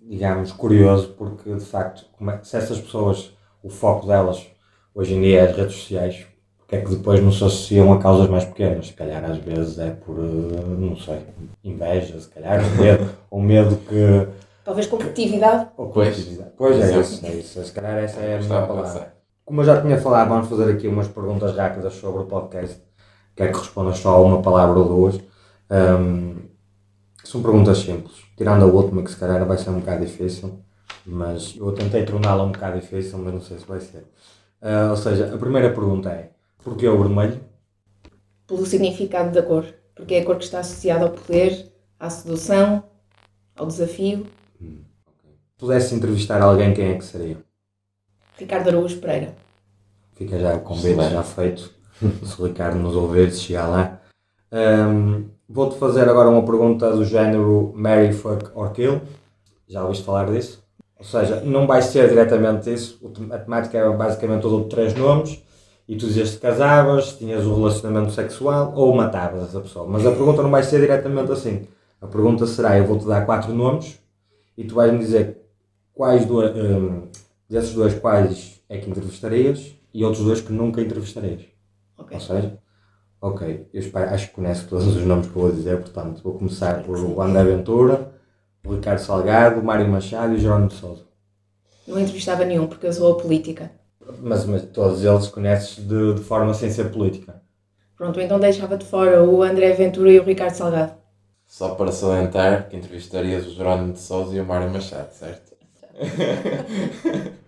digamos, 0.03 0.51
curioso, 0.51 1.13
porque 1.17 1.53
de 1.53 1.65
facto, 1.65 2.05
é, 2.29 2.43
se 2.43 2.57
essas 2.57 2.79
pessoas, 2.79 3.31
o 3.63 3.69
foco 3.69 4.05
delas 4.05 4.45
hoje 4.93 5.13
em 5.13 5.21
dia 5.21 5.39
é 5.39 5.49
as 5.49 5.55
redes 5.55 5.75
sociais, 5.75 6.27
que 6.71 6.77
é 6.77 6.81
que 6.81 6.89
depois 6.89 7.21
não 7.21 7.33
se 7.33 7.43
associam 7.43 7.91
a 7.91 7.99
causas 7.99 8.29
mais 8.29 8.45
pequenas. 8.45 8.87
Se 8.87 8.93
calhar 8.93 9.21
às 9.25 9.37
vezes 9.39 9.77
é 9.77 9.89
por, 9.89 10.17
eh, 10.17 10.63
não 10.79 10.95
sei, 10.95 11.19
inveja, 11.65 12.17
se 12.17 12.29
calhar, 12.29 12.63
ou 12.63 12.81
medo, 12.81 13.09
ou 13.29 13.41
medo 13.41 13.75
que. 13.89 14.27
Talvez 14.63 14.87
competitividade. 14.87 15.67
Ou 15.75 15.89
competitividade. 15.89 16.51
Pois, 16.57 16.77
pois 16.77 16.89
é, 16.89 16.99
isso, 17.01 17.25
é 17.25 17.29
isso. 17.33 17.61
Se 17.61 17.73
calhar 17.73 17.97
essa 17.97 18.21
é 18.21 18.37
a 18.37 18.39
minha 18.39 18.65
palavra. 18.65 19.13
Como 19.43 19.59
eu 19.59 19.65
já 19.65 19.81
tinha 19.81 19.97
falado, 19.97 20.29
vamos 20.29 20.47
fazer 20.47 20.71
aqui 20.71 20.87
umas 20.87 21.09
perguntas 21.09 21.53
rápidas 21.53 21.93
sobre 21.95 22.21
o 22.21 22.25
podcast. 22.25 22.81
Quer 23.35 23.51
que 23.51 23.57
respondas 23.57 23.97
só 23.97 24.15
a 24.15 24.21
uma 24.21 24.41
palavra 24.41 24.79
ou 24.79 24.87
duas. 24.87 25.19
Um, 25.69 26.35
são 27.21 27.41
perguntas 27.41 27.79
simples. 27.79 28.15
Tirando 28.37 28.63
a 28.63 28.67
última, 28.67 29.03
que 29.03 29.11
se 29.11 29.17
calhar 29.17 29.45
vai 29.45 29.57
ser 29.57 29.71
um 29.71 29.79
bocado 29.81 30.05
difícil, 30.05 30.59
mas 31.05 31.53
eu 31.57 31.73
tentei 31.73 32.05
torná-la 32.05 32.45
um 32.45 32.53
bocado 32.53 32.79
difícil, 32.79 33.17
mas 33.17 33.33
não 33.33 33.41
sei 33.41 33.59
se 33.59 33.65
vai 33.65 33.81
ser. 33.81 34.05
Uh, 34.61 34.91
ou 34.91 34.95
seja, 34.95 35.35
a 35.35 35.37
primeira 35.37 35.69
pergunta 35.71 36.09
é: 36.09 36.29
Porquê 36.63 36.87
o 36.87 37.01
vermelho? 37.01 37.39
Pelo 38.47 38.65
significado 38.65 39.31
da 39.31 39.41
cor. 39.41 39.65
Porque 39.95 40.15
é 40.15 40.21
a 40.21 40.25
cor 40.25 40.37
que 40.37 40.43
está 40.43 40.59
associada 40.59 41.05
ao 41.05 41.11
poder, 41.11 41.71
à 41.99 42.09
sedução, 42.09 42.83
ao 43.55 43.65
desafio. 43.65 44.25
Hum, 44.61 44.79
okay. 45.05 45.31
Pudesse 45.57 45.95
entrevistar 45.95 46.41
alguém, 46.41 46.73
quem 46.73 46.91
é 46.91 46.97
que 46.97 47.05
seria? 47.05 47.37
Ricardo 48.37 48.69
Araújo 48.69 48.99
Pereira. 48.99 49.35
Fica 50.13 50.39
já 50.39 50.55
o 50.55 50.61
convite 50.61 51.09
já 51.09 51.23
feito. 51.23 51.73
se 52.25 52.41
o 52.41 52.45
Ricardo 52.45 52.79
nos 52.79 52.95
ouvir, 52.95 53.31
se 53.31 53.41
chegar 53.41 53.67
lá. 53.67 54.01
Um, 54.51 55.29
Vou-te 55.53 55.77
fazer 55.77 56.07
agora 56.07 56.29
uma 56.29 56.45
pergunta 56.45 56.95
do 56.95 57.03
género 57.03 57.73
Mary, 57.75 58.13
Fuck 58.13 58.51
or 58.55 58.71
Kill. 58.71 59.01
Já 59.67 59.83
ouviste 59.83 60.05
falar 60.05 60.31
disso? 60.31 60.63
Ou 60.97 61.03
seja, 61.03 61.41
não 61.41 61.67
vai 61.67 61.81
ser 61.81 62.07
diretamente 62.07 62.73
isso. 62.73 62.97
A 63.31 63.37
temática 63.37 63.77
é 63.77 63.89
basicamente 63.89 64.43
todo 64.43 64.63
de 64.63 64.69
três 64.69 64.95
nomes 64.95 65.43
e 65.87 65.95
tu 65.95 66.07
dizias 66.07 66.29
se 66.29 66.37
casavas, 66.37 67.17
tinhas 67.17 67.45
um 67.45 67.55
relacionamento 67.55 68.11
sexual 68.11 68.73
ou 68.75 68.93
matavas 68.95 69.43
essa 69.43 69.59
pessoa. 69.59 69.87
Mas 69.87 70.05
a 70.05 70.11
pergunta 70.11 70.41
não 70.41 70.51
vai 70.51 70.63
ser 70.63 70.79
diretamente 70.79 71.31
assim. 71.31 71.67
A 71.99 72.07
pergunta 72.07 72.45
será: 72.47 72.77
eu 72.77 72.85
vou-te 72.85 73.05
dar 73.05 73.25
quatro 73.25 73.53
nomes 73.53 73.99
e 74.57 74.63
tu 74.63 74.75
vais-me 74.75 74.99
dizer 74.99 75.41
quais 75.93 76.25
dois, 76.25 76.55
um, 76.55 77.07
desses 77.49 77.73
dois 77.73 77.93
quais 77.93 78.61
é 78.69 78.77
que 78.77 78.89
entrevistarias 78.89 79.75
e 79.93 80.03
outros 80.05 80.23
dois 80.23 80.41
que 80.41 80.51
nunca 80.51 80.81
entrevistarias. 80.81 81.41
Okay. 81.97 82.17
Ou 82.17 82.21
seja, 82.23 82.57
ok, 83.19 83.67
eu 83.73 83.79
espero, 83.79 84.09
acho 84.09 84.29
que 84.29 84.33
conhece 84.33 84.65
todos 84.65 84.95
os 84.95 85.03
nomes 85.03 85.27
que 85.27 85.35
eu 85.35 85.41
vou 85.41 85.51
dizer, 85.51 85.77
portanto 85.79 86.23
vou 86.23 86.33
começar 86.33 86.83
por 86.83 86.97
o 86.97 87.21
André 87.21 87.43
Ventura, 87.43 88.11
o 88.65 88.73
Ricardo 88.73 88.99
Salgado, 88.99 89.59
o 89.59 89.63
Mário 89.63 89.87
Machado 89.87 90.33
e 90.33 90.37
o 90.37 90.39
Jerónimo 90.39 90.69
de 90.69 90.75
Souza. 90.75 91.03
Não 91.87 91.99
entrevistava 91.99 92.45
nenhum 92.45 92.67
porque 92.67 92.87
eu 92.87 92.93
sou 92.93 93.11
a 93.11 93.21
política. 93.21 93.71
Mas, 94.19 94.45
mas 94.45 94.63
todos 94.63 95.03
eles 95.03 95.27
conheces 95.27 95.77
de, 95.77 96.15
de 96.15 96.21
forma 96.21 96.53
sem 96.53 96.69
ser 96.69 96.91
política. 96.91 97.41
Pronto, 97.95 98.19
então 98.19 98.39
deixava 98.39 98.77
de 98.77 98.85
fora 98.85 99.23
o 99.23 99.43
André 99.43 99.73
Ventura 99.73 100.11
e 100.11 100.19
o 100.19 100.23
Ricardo 100.23 100.55
Salgado. 100.55 100.93
Só 101.45 101.75
para 101.75 101.91
salientar 101.91 102.69
que 102.69 102.77
entrevistarias 102.77 103.45
o 103.45 103.53
Jerónimo 103.53 103.93
de 103.93 103.99
Souza 103.99 104.35
e 104.35 104.39
o 104.39 104.45
Mário 104.45 104.71
Machado, 104.71 105.13
certo? 105.13 105.51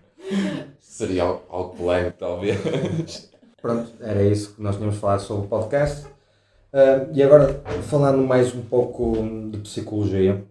Seria 0.78 1.24
algo 1.24 1.76
polémico, 1.76 2.18
talvez. 2.18 3.30
Pronto, 3.60 3.90
era 4.00 4.22
isso 4.22 4.54
que 4.54 4.62
nós 4.62 4.76
tínhamos 4.76 4.98
falado 4.98 5.20
sobre 5.20 5.46
o 5.46 5.48
podcast. 5.48 6.06
Uh, 6.06 7.10
e 7.12 7.22
agora, 7.22 7.60
falando 7.88 8.22
mais 8.22 8.54
um 8.54 8.62
pouco 8.62 9.16
de 9.50 9.58
psicologia, 9.58 10.44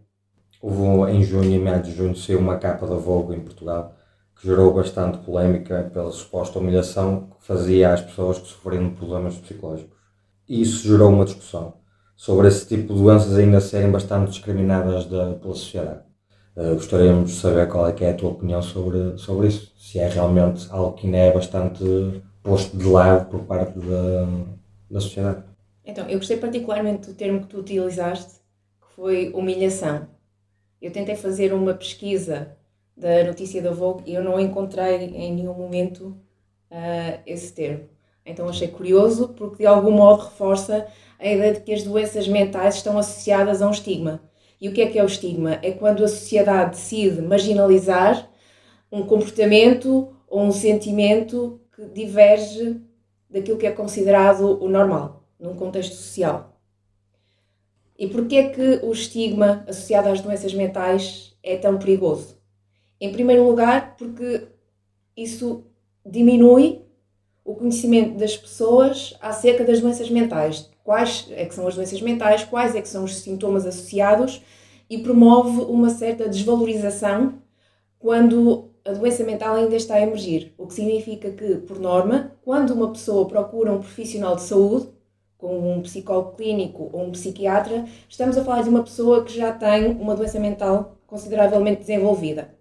houve 0.61 1.11
em 1.11 1.23
junho, 1.23 1.51
em 1.51 1.59
meados 1.59 1.89
de 1.89 1.95
junho, 1.95 2.15
saiu 2.15 2.39
uma 2.39 2.57
capa 2.57 2.87
da 2.87 2.95
Vogue 2.95 3.35
em 3.35 3.39
Portugal 3.39 3.95
gerou 4.43 4.73
bastante 4.73 5.19
polémica 5.19 5.89
pela 5.93 6.11
suposta 6.11 6.59
humilhação 6.59 7.29
que 7.39 7.47
fazia 7.47 7.93
às 7.93 8.01
pessoas 8.01 8.39
que 8.39 8.47
sofriam 8.47 8.89
de 8.89 8.95
problemas 8.95 9.37
psicológicos. 9.37 9.97
E 10.47 10.61
isso 10.61 10.85
gerou 10.87 11.09
uma 11.09 11.23
discussão 11.23 11.75
sobre 12.15 12.47
esse 12.49 12.67
tipo 12.67 12.93
de 12.93 13.01
doenças 13.01 13.35
ainda 13.35 13.61
serem 13.61 13.89
bastante 13.89 14.31
discriminadas 14.31 15.05
da, 15.05 15.33
pela 15.35 15.55
sociedade. 15.55 16.01
Uh, 16.55 16.75
gostaríamos 16.75 17.31
de 17.31 17.37
saber 17.37 17.67
qual 17.67 17.87
é, 17.87 17.95
é 18.01 18.11
a 18.11 18.13
tua 18.13 18.31
opinião 18.31 18.61
sobre, 18.61 19.17
sobre 19.17 19.47
isso. 19.47 19.73
Se 19.77 19.97
é 19.97 20.07
realmente 20.07 20.67
algo 20.69 20.93
que 20.93 21.07
ainda 21.07 21.17
é 21.17 21.33
bastante 21.33 22.21
posto 22.43 22.77
de 22.77 22.85
lado 22.85 23.29
por 23.29 23.45
parte 23.45 23.79
da, 23.79 24.27
da 24.91 24.99
sociedade. 24.99 25.43
Então, 25.85 26.07
eu 26.07 26.17
gostei 26.17 26.37
particularmente 26.37 27.07
do 27.07 27.13
termo 27.13 27.41
que 27.41 27.47
tu 27.47 27.59
utilizaste, 27.59 28.35
que 28.81 28.95
foi 28.95 29.31
humilhação. 29.33 30.07
Eu 30.81 30.91
tentei 30.91 31.15
fazer 31.15 31.53
uma 31.53 31.73
pesquisa 31.73 32.55
da 32.95 33.23
notícia 33.23 33.61
da 33.61 33.71
Vogue 33.71 34.03
e 34.05 34.13
eu 34.13 34.23
não 34.23 34.39
encontrei 34.39 35.05
em 35.05 35.33
nenhum 35.33 35.53
momento 35.53 36.15
uh, 36.71 37.19
esse 37.25 37.51
termo. 37.53 37.89
Então 38.25 38.47
achei 38.47 38.67
curioso 38.67 39.29
porque 39.29 39.57
de 39.57 39.65
algum 39.65 39.91
modo 39.91 40.23
reforça 40.23 40.87
a 41.19 41.27
ideia 41.27 41.53
de 41.53 41.61
que 41.61 41.73
as 41.73 41.83
doenças 41.83 42.27
mentais 42.27 42.75
estão 42.75 42.97
associadas 42.97 43.61
a 43.61 43.67
um 43.67 43.71
estigma. 43.71 44.21
E 44.59 44.69
o 44.69 44.73
que 44.73 44.81
é 44.81 44.87
que 44.87 44.97
é 44.97 45.03
o 45.03 45.07
estigma? 45.07 45.59
É 45.61 45.71
quando 45.71 46.03
a 46.03 46.07
sociedade 46.07 46.71
decide 46.71 47.21
marginalizar 47.21 48.29
um 48.91 49.03
comportamento 49.05 50.15
ou 50.27 50.41
um 50.41 50.51
sentimento 50.51 51.59
que 51.75 51.85
diverge 51.85 52.79
daquilo 53.29 53.57
que 53.57 53.67
é 53.67 53.71
considerado 53.71 54.63
o 54.63 54.69
normal, 54.69 55.23
num 55.39 55.55
contexto 55.55 55.95
social. 55.95 56.57
E 57.97 58.07
porquê 58.07 58.35
é 58.35 58.49
que 58.49 58.85
o 58.85 58.91
estigma 58.91 59.63
associado 59.67 60.09
às 60.09 60.21
doenças 60.21 60.53
mentais 60.53 61.35
é 61.43 61.57
tão 61.57 61.77
perigoso? 61.77 62.42
Em 62.99 63.11
primeiro 63.11 63.45
lugar, 63.47 63.95
porque 63.97 64.47
isso 65.15 65.63
diminui 66.05 66.81
o 67.43 67.55
conhecimento 67.55 68.17
das 68.17 68.37
pessoas 68.37 69.15
acerca 69.21 69.63
das 69.63 69.81
doenças 69.81 70.09
mentais. 70.09 70.69
quais 70.83 71.27
é 71.31 71.45
que 71.45 71.55
são 71.55 71.67
as 71.67 71.75
doenças 71.75 72.01
mentais, 72.01 72.43
quais 72.43 72.75
é 72.75 72.81
que 72.81 72.89
são 72.89 73.05
os 73.05 73.15
sintomas 73.17 73.65
associados 73.65 74.41
e 74.89 74.97
promove 74.99 75.61
uma 75.61 75.89
certa 75.89 76.27
desvalorização 76.27 77.35
quando 77.99 78.69
a 78.85 78.91
doença 78.91 79.23
mental 79.23 79.55
ainda 79.55 79.75
está 79.75 79.95
a 79.95 80.01
emergir, 80.01 80.53
o 80.57 80.67
que 80.67 80.73
significa 80.73 81.31
que, 81.31 81.55
por 81.55 81.79
norma, 81.79 82.33
quando 82.43 82.71
uma 82.71 82.91
pessoa 82.91 83.25
procura 83.27 83.71
um 83.71 83.79
profissional 83.79 84.35
de 84.35 84.41
saúde, 84.41 84.89
como 85.37 85.71
um 85.71 85.81
psicólogo 85.81 86.35
clínico 86.35 86.89
ou 86.91 87.03
um 87.03 87.11
psiquiatra, 87.11 87.85
estamos 88.09 88.37
a 88.37 88.43
falar 88.43 88.61
de 88.63 88.69
uma 88.69 88.83
pessoa 88.83 89.23
que 89.23 89.33
já 89.35 89.51
tem 89.53 89.91
uma 89.91 90.15
doença 90.15 90.39
mental 90.39 90.97
consideravelmente 91.07 91.81
desenvolvida. 91.81 92.52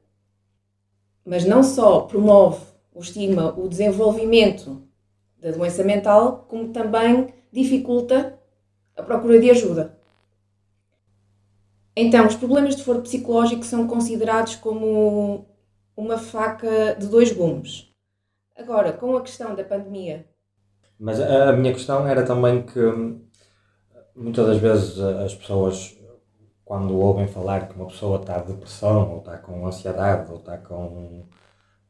Mas 1.24 1.44
não 1.44 1.62
só 1.62 2.00
promove 2.02 2.64
o 2.94 3.00
estigma, 3.00 3.54
o 3.58 3.68
desenvolvimento 3.68 4.82
da 5.40 5.50
doença 5.50 5.82
mental, 5.82 6.46
como 6.48 6.68
também 6.68 7.32
dificulta 7.52 8.38
a 8.96 9.02
procura 9.02 9.40
de 9.40 9.50
ajuda. 9.50 9.98
Então, 11.94 12.26
os 12.26 12.34
problemas 12.34 12.74
de 12.74 12.84
foro 12.84 13.02
psicológico 13.02 13.64
são 13.64 13.86
considerados 13.86 14.56
como 14.56 15.46
uma 15.96 16.16
faca 16.16 16.96
de 16.98 17.06
dois 17.06 17.32
gumes. 17.32 17.88
Agora, 18.56 18.92
com 18.92 19.16
a 19.16 19.20
questão 19.20 19.54
da 19.54 19.64
pandemia. 19.64 20.26
Mas 20.98 21.20
a, 21.20 21.52
minha 21.52 21.72
questão 21.72 22.06
era 22.06 22.24
também 22.24 22.62
que 22.62 22.80
muitas 24.14 24.46
das 24.46 24.58
vezes 24.58 24.98
as 24.98 25.34
pessoas, 25.34 25.98
quando 26.72 26.98
ouvem 26.98 27.26
falar 27.26 27.68
que 27.68 27.74
uma 27.76 27.84
pessoa 27.84 28.18
está 28.18 28.38
de 28.38 28.46
depressão, 28.46 29.12
ou 29.12 29.18
está 29.18 29.36
com 29.36 29.66
ansiedade, 29.66 30.30
ou 30.30 30.38
está 30.38 30.56
com. 30.56 31.22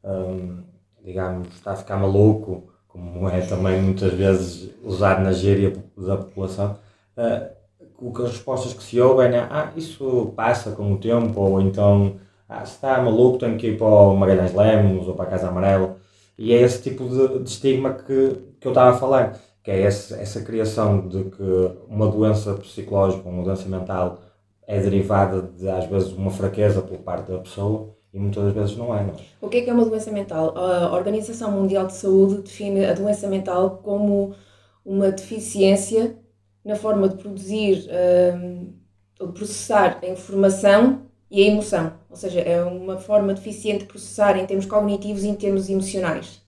Hum, 0.05 0.65
digamos, 1.05 1.47
está 1.55 1.71
a 1.71 1.77
ficar 1.77 1.97
maluco, 1.99 2.65
como 2.89 3.29
é 3.29 3.43
também 3.43 3.81
muitas 3.81 4.12
vezes 4.12 4.71
usado 4.83 5.23
na 5.23 5.31
gíria 5.31 5.73
da 5.97 6.17
população, 6.17 6.77
uh, 7.17 7.49
o 7.97 8.12
que 8.12 8.23
as 8.23 8.31
respostas 8.31 8.75
que 8.75 8.83
se 8.83 9.01
ouvem 9.01 9.29
é 9.29 9.47
ah, 9.49 9.73
isso 9.77 10.33
passa 10.35 10.73
com 10.73 10.93
o 10.93 10.99
tempo, 10.99 11.41
ou 11.41 11.61
então 11.61 12.17
ah, 12.49 12.65
se 12.65 12.75
está 12.75 13.01
maluco 13.01 13.39
tenho 13.39 13.57
que 13.57 13.69
ir 13.69 13.79
para 13.79 13.87
o 13.87 14.17
Magalhães 14.17 14.53
Lemos 14.53 15.07
ou 15.07 15.15
para 15.15 15.27
a 15.27 15.31
Casa 15.31 15.47
Amarela. 15.47 15.97
E 16.37 16.53
é 16.53 16.61
esse 16.61 16.83
tipo 16.83 17.09
de, 17.09 17.39
de 17.39 17.49
estigma 17.49 17.93
que, 17.95 18.37
que 18.61 18.67
eu 18.67 18.73
estava 18.73 18.91
a 18.91 18.99
falar, 18.99 19.39
que 19.62 19.71
é 19.71 19.83
esse, 19.83 20.12
essa 20.15 20.41
criação 20.43 21.07
de 21.09 21.23
que 21.25 21.71
uma 21.89 22.09
doença 22.09 22.55
psicológica, 22.55 23.29
uma 23.29 23.45
doença 23.45 23.69
mental 23.69 24.19
é 24.73 24.81
derivada 24.81 25.43
de 25.43 25.69
às 25.69 25.85
vezes 25.85 26.12
uma 26.12 26.31
fraqueza 26.31 26.81
por 26.81 26.97
parte 26.99 27.31
da 27.31 27.38
pessoa 27.38 27.95
e 28.12 28.19
muitas 28.19 28.52
vezes 28.55 28.75
não 28.75 28.97
é. 28.97 29.05
Não. 29.05 29.14
O 29.41 29.49
que 29.49 29.59
é 29.59 29.61
que 29.61 29.69
é 29.69 29.73
uma 29.73 29.85
doença 29.85 30.11
mental? 30.11 30.57
A 30.57 30.95
Organização 30.95 31.52
Mundial 31.52 31.87
de 31.87 31.93
Saúde 31.93 32.41
define 32.41 32.87
a 32.87 32.95
doença 32.95 33.29
mental 33.29 33.83
como 33.83 34.35
uma 34.83 35.11
deficiência 35.11 36.17
na 36.64 36.75
forma 36.75 37.07
de 37.07 37.17
produzir 37.17 37.87
um, 38.35 38.73
ou 39.21 39.26
de 39.26 39.35
processar 39.35 39.99
a 40.02 40.07
informação 40.07 41.02
e 41.31 41.43
a 41.43 41.47
emoção. 41.47 41.93
Ou 42.09 42.17
seja, 42.17 42.41
é 42.41 42.64
uma 42.64 42.97
forma 42.97 43.35
deficiente 43.35 43.81
de 43.81 43.87
processar 43.87 44.38
em 44.38 44.47
termos 44.47 44.64
cognitivos 44.64 45.23
e 45.23 45.29
em 45.29 45.35
termos 45.35 45.69
emocionais. 45.69 46.41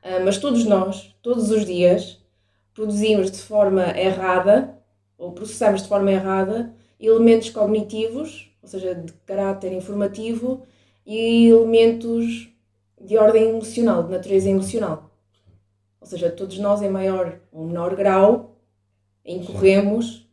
Uh, 0.00 0.24
mas 0.24 0.38
todos 0.38 0.64
nós, 0.64 1.14
todos 1.22 1.50
os 1.50 1.64
dias, 1.64 2.22
produzimos 2.72 3.32
de 3.32 3.38
forma 3.38 3.98
errada 3.98 4.78
ou 5.18 5.32
processamos 5.32 5.82
de 5.82 5.88
forma 5.88 6.12
errada 6.12 6.72
elementos 6.98 7.50
cognitivos, 7.50 8.50
ou 8.62 8.68
seja, 8.68 8.94
de 8.94 9.12
caráter 9.26 9.72
informativo 9.72 10.62
e 11.06 11.48
elementos 11.48 12.50
de 13.00 13.18
ordem 13.18 13.50
emocional, 13.50 14.02
de 14.02 14.10
natureza 14.10 14.48
emocional. 14.48 15.10
Ou 16.00 16.06
seja, 16.06 16.30
todos 16.30 16.58
nós, 16.58 16.82
em 16.82 16.90
maior 16.90 17.40
ou 17.52 17.66
menor 17.66 17.94
grau, 17.94 18.56
incorremos 19.24 20.28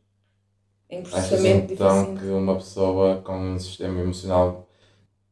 em 0.89 1.01
processamento 1.01 1.73
Achas, 1.73 1.97
então 2.03 2.15
que 2.15 2.25
uma 2.25 2.55
pessoa 2.55 3.21
com 3.21 3.37
um 3.37 3.59
sistema 3.59 4.01
emocional 4.01 4.67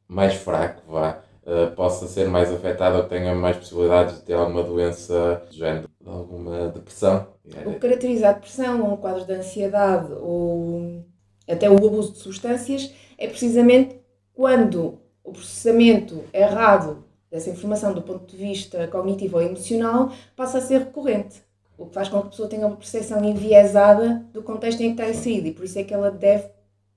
mais 0.08 0.36
fraco, 0.36 0.82
vá, 0.88 1.22
uh, 1.44 1.76
possa 1.76 2.08
ser 2.08 2.28
mais 2.28 2.52
afetada 2.52 2.98
ou 2.98 3.04
tenha 3.04 3.36
mais 3.36 3.58
possibilidades 3.58 4.16
de 4.16 4.22
ter 4.22 4.34
alguma 4.34 4.64
doença 4.64 5.44
do 5.48 5.54
género, 5.54 5.90
alguma 6.06 6.70
depressão? 6.70 7.28
O 7.66 7.74
que 7.74 7.80
caracteriza 7.80 8.30
a 8.30 8.34
depressão 8.34 8.82
ou 8.82 8.94
um 8.94 8.98
quadro 8.98 9.26
de 9.26 9.34
ansiedade 9.34 10.14
ou 10.14 11.04
até 11.50 11.70
o 11.70 11.76
abuso 11.76 12.14
de 12.14 12.20
substâncias 12.20 12.94
é 13.18 13.28
precisamente 13.28 14.00
quando 14.34 15.00
o 15.24 15.32
processamento 15.32 16.24
errado 16.34 17.04
dessa 17.30 17.50
informação 17.50 17.94
do 17.94 18.02
ponto 18.02 18.26
de 18.26 18.38
vista 18.38 18.88
cognitivo 18.88 19.38
ou 19.38 19.44
emocional 19.44 20.12
passa 20.36 20.58
a 20.58 20.62
ser 20.62 20.80
recorrente, 20.80 21.42
o 21.78 21.86
que 21.86 21.94
faz 21.94 22.10
com 22.10 22.22
que 22.22 22.28
a 22.28 22.30
pessoa 22.30 22.50
tenha 22.50 22.66
uma 22.66 22.76
percepção 22.76 23.24
enviesada 23.24 24.26
do 24.34 24.42
contexto 24.42 24.82
em 24.82 24.96
que 24.96 25.02
está 25.02 25.10
inserido 25.10 25.48
e 25.48 25.54
por 25.54 25.66
isso 25.66 25.78
é 25.78 25.84
que 25.84 25.94
ela 25.94 26.10
deve 26.10 26.50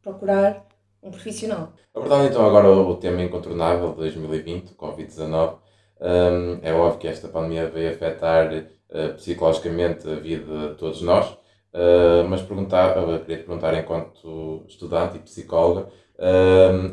procurar 0.03 0.67
um 1.03 1.11
profissional. 1.11 1.73
Abordando 1.95 2.27
então 2.27 2.47
agora 2.47 2.71
o 2.71 2.97
tema 2.97 3.23
incontornável 3.23 3.91
de 3.91 3.97
2020, 3.97 4.71
o 4.71 4.75
Covid-19, 4.75 5.57
um, 6.01 6.59
é 6.63 6.73
óbvio 6.73 6.99
que 6.99 7.09
esta 7.09 7.29
pandemia 7.29 7.69
veio 7.69 7.91
afetar 7.91 8.53
uh, 8.53 9.15
psicologicamente 9.15 10.09
a 10.09 10.15
vida 10.15 10.71
de 10.71 10.75
todos 10.77 11.03
nós, 11.03 11.37
uh, 11.75 12.29
mas 12.29 12.43
perguntar, 12.43 12.97
uh, 12.99 13.19
queria 13.21 13.39
te 13.39 13.45
perguntar, 13.45 13.75
enquanto 13.79 14.65
estudante 14.69 15.17
e 15.17 15.21
psicóloga, 15.21 15.89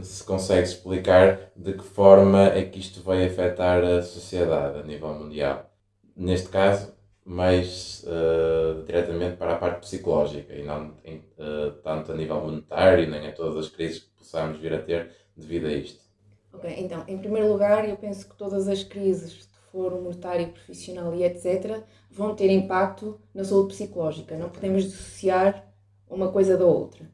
se 0.02 0.24
consegues 0.24 0.72
explicar 0.72 1.52
de 1.56 1.74
que 1.74 1.84
forma 1.84 2.48
é 2.48 2.64
que 2.64 2.80
isto 2.80 3.04
vai 3.04 3.24
afetar 3.26 3.84
a 3.84 4.02
sociedade 4.02 4.80
a 4.80 4.84
nível 4.84 5.14
mundial. 5.14 5.70
Neste 6.16 6.50
caso, 6.50 6.92
mais 7.30 8.04
uh, 8.08 8.84
diretamente 8.86 9.38
para 9.38 9.54
a 9.54 9.58
parte 9.58 9.82
psicológica 9.82 10.52
e 10.52 10.64
não 10.64 10.96
em, 11.06 11.18
uh, 11.38 11.72
tanto 11.84 12.12
a 12.12 12.16
nível 12.16 12.42
monetário, 12.42 13.08
nem 13.08 13.28
a 13.28 13.32
todas 13.32 13.56
as 13.56 13.70
crises 13.70 14.00
que 14.00 14.10
possamos 14.18 14.60
vir 14.60 14.74
a 14.74 14.80
ter 14.80 15.12
devido 15.38 15.68
a 15.68 15.72
isto. 15.72 16.04
Ok, 16.52 16.74
então, 16.76 17.04
em 17.08 17.20
primeiro 17.20 17.48
lugar, 17.48 17.88
eu 17.88 17.96
penso 17.98 18.28
que 18.28 18.36
todas 18.36 18.68
as 18.68 18.84
crises 18.84 19.48
de 19.70 19.72
foro 19.72 20.02
monetário, 20.02 20.50
profissional 20.50 21.14
e 21.14 21.24
etc. 21.24 21.82
vão 22.10 22.36
ter 22.36 22.50
impacto 22.50 23.20
na 23.34 23.44
saúde 23.44 23.70
psicológica. 23.70 24.38
Não 24.38 24.50
podemos 24.50 24.84
dissociar 24.84 25.66
uma 26.10 26.32
coisa 26.32 26.58
da 26.58 26.66
outra. 26.66 27.10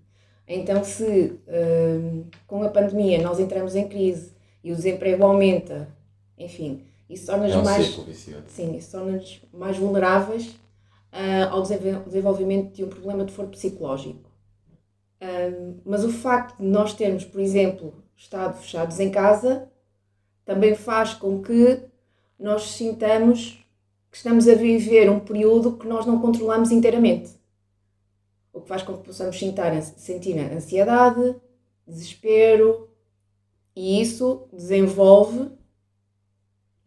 Então, 0.48 0.84
se 0.84 1.40
uh, 1.48 2.26
com 2.48 2.64
a 2.64 2.70
pandemia 2.70 3.22
nós 3.22 3.40
entramos 3.40 3.76
em 3.76 3.88
crise 3.88 4.34
e 4.64 4.72
o 4.72 4.76
desemprego 4.76 5.24
aumenta, 5.24 5.88
enfim, 6.38 6.86
isso 7.10 7.26
torna-nos 7.26 7.56
é 7.56 7.58
um 7.58 7.64
mais, 7.64 8.00
sim, 8.48 8.76
isso 8.76 8.92
torna-nos 8.92 9.42
mais 9.52 9.78
vulneráveis 9.78 10.48
uh, 11.12 11.50
ao 11.52 11.62
desenvolvimento 11.62 12.74
de 12.74 12.84
um 12.84 12.90
problema 12.90 13.26
de 13.26 13.34
foro 13.34 13.50
psicológico. 13.50 14.30
Uh, 15.22 15.82
mas 15.84 16.04
o 16.04 16.10
facto 16.10 16.58
de 16.58 16.68
nós 16.68 16.94
termos, 16.94 17.26
por 17.26 17.42
exemplo, 17.42 17.94
estado 18.16 18.58
fechados 18.60 19.00
em 19.00 19.10
casa, 19.10 19.68
também 20.46 20.76
faz 20.76 21.16
com 21.16 21.42
que 21.42 21.84
nós 22.40 22.72
sintamos 22.72 23.66
que 24.12 24.18
estamos 24.18 24.48
a 24.48 24.56
viver 24.56 25.10
um 25.10 25.20
período 25.20 25.78
que 25.78 25.88
nós 25.88 26.06
não 26.06 26.22
controlamos 26.22 26.72
inteiramente 26.72 27.36
o 28.56 28.62
que 28.62 28.70
faz 28.70 28.82
com 28.82 28.98
que 28.98 29.04
possamos 29.04 29.38
sentir, 29.38 29.82
sentir 29.98 30.40
ansiedade, 30.40 31.36
desespero, 31.86 32.90
e 33.76 34.02
isso 34.02 34.48
desenvolve 34.54 35.52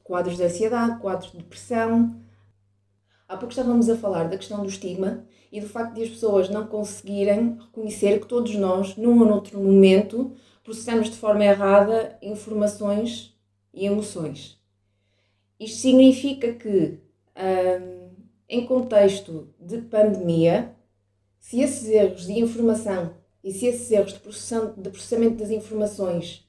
quadros 0.03 0.39
de 0.39 0.45
ansiedade, 0.45 0.99
quadros 0.99 1.31
de 1.31 1.37
depressão. 1.37 2.19
Há 3.29 3.37
pouco 3.37 3.51
estávamos 3.51 3.91
a 3.91 3.97
falar 3.99 4.31
da 4.31 4.39
questão 4.39 4.63
do 4.63 4.69
estigma 4.69 5.27
e 5.53 5.61
do 5.61 5.69
facto 5.69 5.95
de 5.95 6.05
as 6.05 6.09
pessoas 6.09 6.49
não 6.49 6.67
conseguirem 6.67 7.59
reconhecer 7.61 8.19
que 8.19 8.27
todos 8.27 8.55
nós, 8.55 8.97
num 8.97 9.21
ou 9.21 9.27
noutro 9.27 9.61
momento, 9.61 10.33
processamos 10.65 11.11
de 11.11 11.17
forma 11.17 11.45
errada 11.45 12.17
informações 12.23 13.39
e 13.75 13.85
emoções. 13.85 14.58
Isto 15.59 15.79
significa 15.79 16.53
que, 16.53 17.01
hum, 17.37 18.11
em 18.49 18.67
contexto 18.67 19.53
de 19.61 19.79
pandemia, 19.79 20.75
se 21.39 21.61
esses 21.61 21.89
erros 21.89 22.27
de 22.27 22.39
informação 22.39 23.15
e 23.43 23.53
se 23.53 23.67
esses 23.67 23.91
erros 23.91 24.13
de, 24.13 24.19
de 24.19 24.91
processamento 24.91 25.37
das 25.37 25.51
informações 25.51 26.49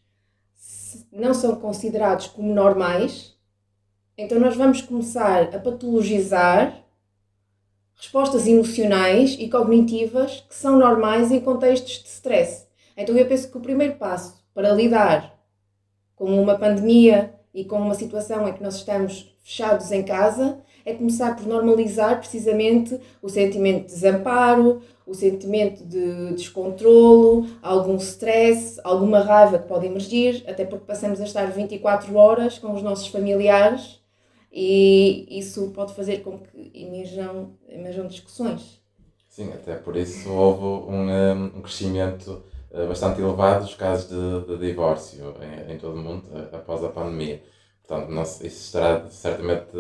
não 1.12 1.34
são 1.34 1.56
considerados 1.56 2.28
como 2.28 2.54
normais, 2.54 3.36
então 4.18 4.40
nós 4.40 4.56
vamos 4.56 4.82
começar 4.82 5.56
a 5.56 5.60
patologizar 5.60 6.84
respostas 7.96 8.48
emocionais 8.48 9.36
e 9.40 9.50
cognitivas 9.50 10.42
que 10.48 10.56
são 10.56 10.78
normais 10.78 11.32
em 11.32 11.40
contextos 11.40 12.04
de 12.04 12.08
stress. 12.08 12.68
Então 12.96 13.16
eu 13.16 13.28
penso 13.28 13.50
que 13.50 13.58
o 13.58 13.62
primeiro 13.62 13.96
passo 13.96 14.44
para 14.54 14.74
lidar 14.74 15.38
com 16.16 16.42
uma 16.42 16.58
pandemia 16.58 17.39
e 17.54 17.66
com 17.66 17.78
uma 17.78 17.96
situação 17.96 18.48
em 18.48 18.54
que 18.54 18.62
nós 18.64 18.76
estamos 18.76 19.36
fechados 19.44 19.92
em 19.92 20.04
casa 20.04 20.60
é 20.86 20.94
começar 20.94 21.36
por 21.36 21.46
normalizar 21.46 22.20
precisamente 22.20 23.00
o 23.22 23.30
sentimento 23.30 23.88
de 23.88 23.94
desamparo, 23.94 24.82
o 25.06 25.14
sentimento 25.14 25.84
de 25.84 26.34
descontrolo, 26.34 27.48
algum 27.62 27.96
stress, 27.98 28.80
alguma 28.84 29.20
raiva 29.20 29.60
que 29.60 29.68
pode 29.68 29.88
emergir, 29.88 30.44
até 30.48 30.66
porque 30.66 30.86
passamos 30.86 31.20
a 31.20 31.26
estar 31.26 31.46
24 31.52 32.16
horas 32.16 32.58
com 32.58 32.74
os 32.74 32.82
nossos 32.82 33.08
familiares 33.08 34.00
e 34.52 35.28
isso 35.30 35.72
pode 35.72 35.94
fazer 35.94 36.20
com 36.20 36.40
que 36.40 36.72
emerjam, 36.74 37.52
emerjam 37.68 38.08
discussões. 38.08 38.80
Sim, 39.28 39.52
até 39.54 39.76
por 39.76 39.96
isso 39.96 40.30
houve 40.32 40.92
um, 40.92 41.44
um 41.58 41.62
crescimento 41.62 42.44
bastante 42.88 43.22
elevado 43.22 43.66
dos 43.66 43.76
casos 43.76 44.10
de, 44.10 44.46
de 44.46 44.68
divórcio 44.68 45.36
em, 45.42 45.74
em, 45.74 45.78
todo 45.78 45.96
o 45.96 45.98
mundo 45.98 46.28
uh, 46.30 46.56
após 46.56 46.84
a 46.84 46.90
pandemia. 46.90 47.42
Portanto, 47.86 48.10
não, 48.12 48.22
isso 48.22 48.46
estará 48.46 49.08
certamente 49.10 49.72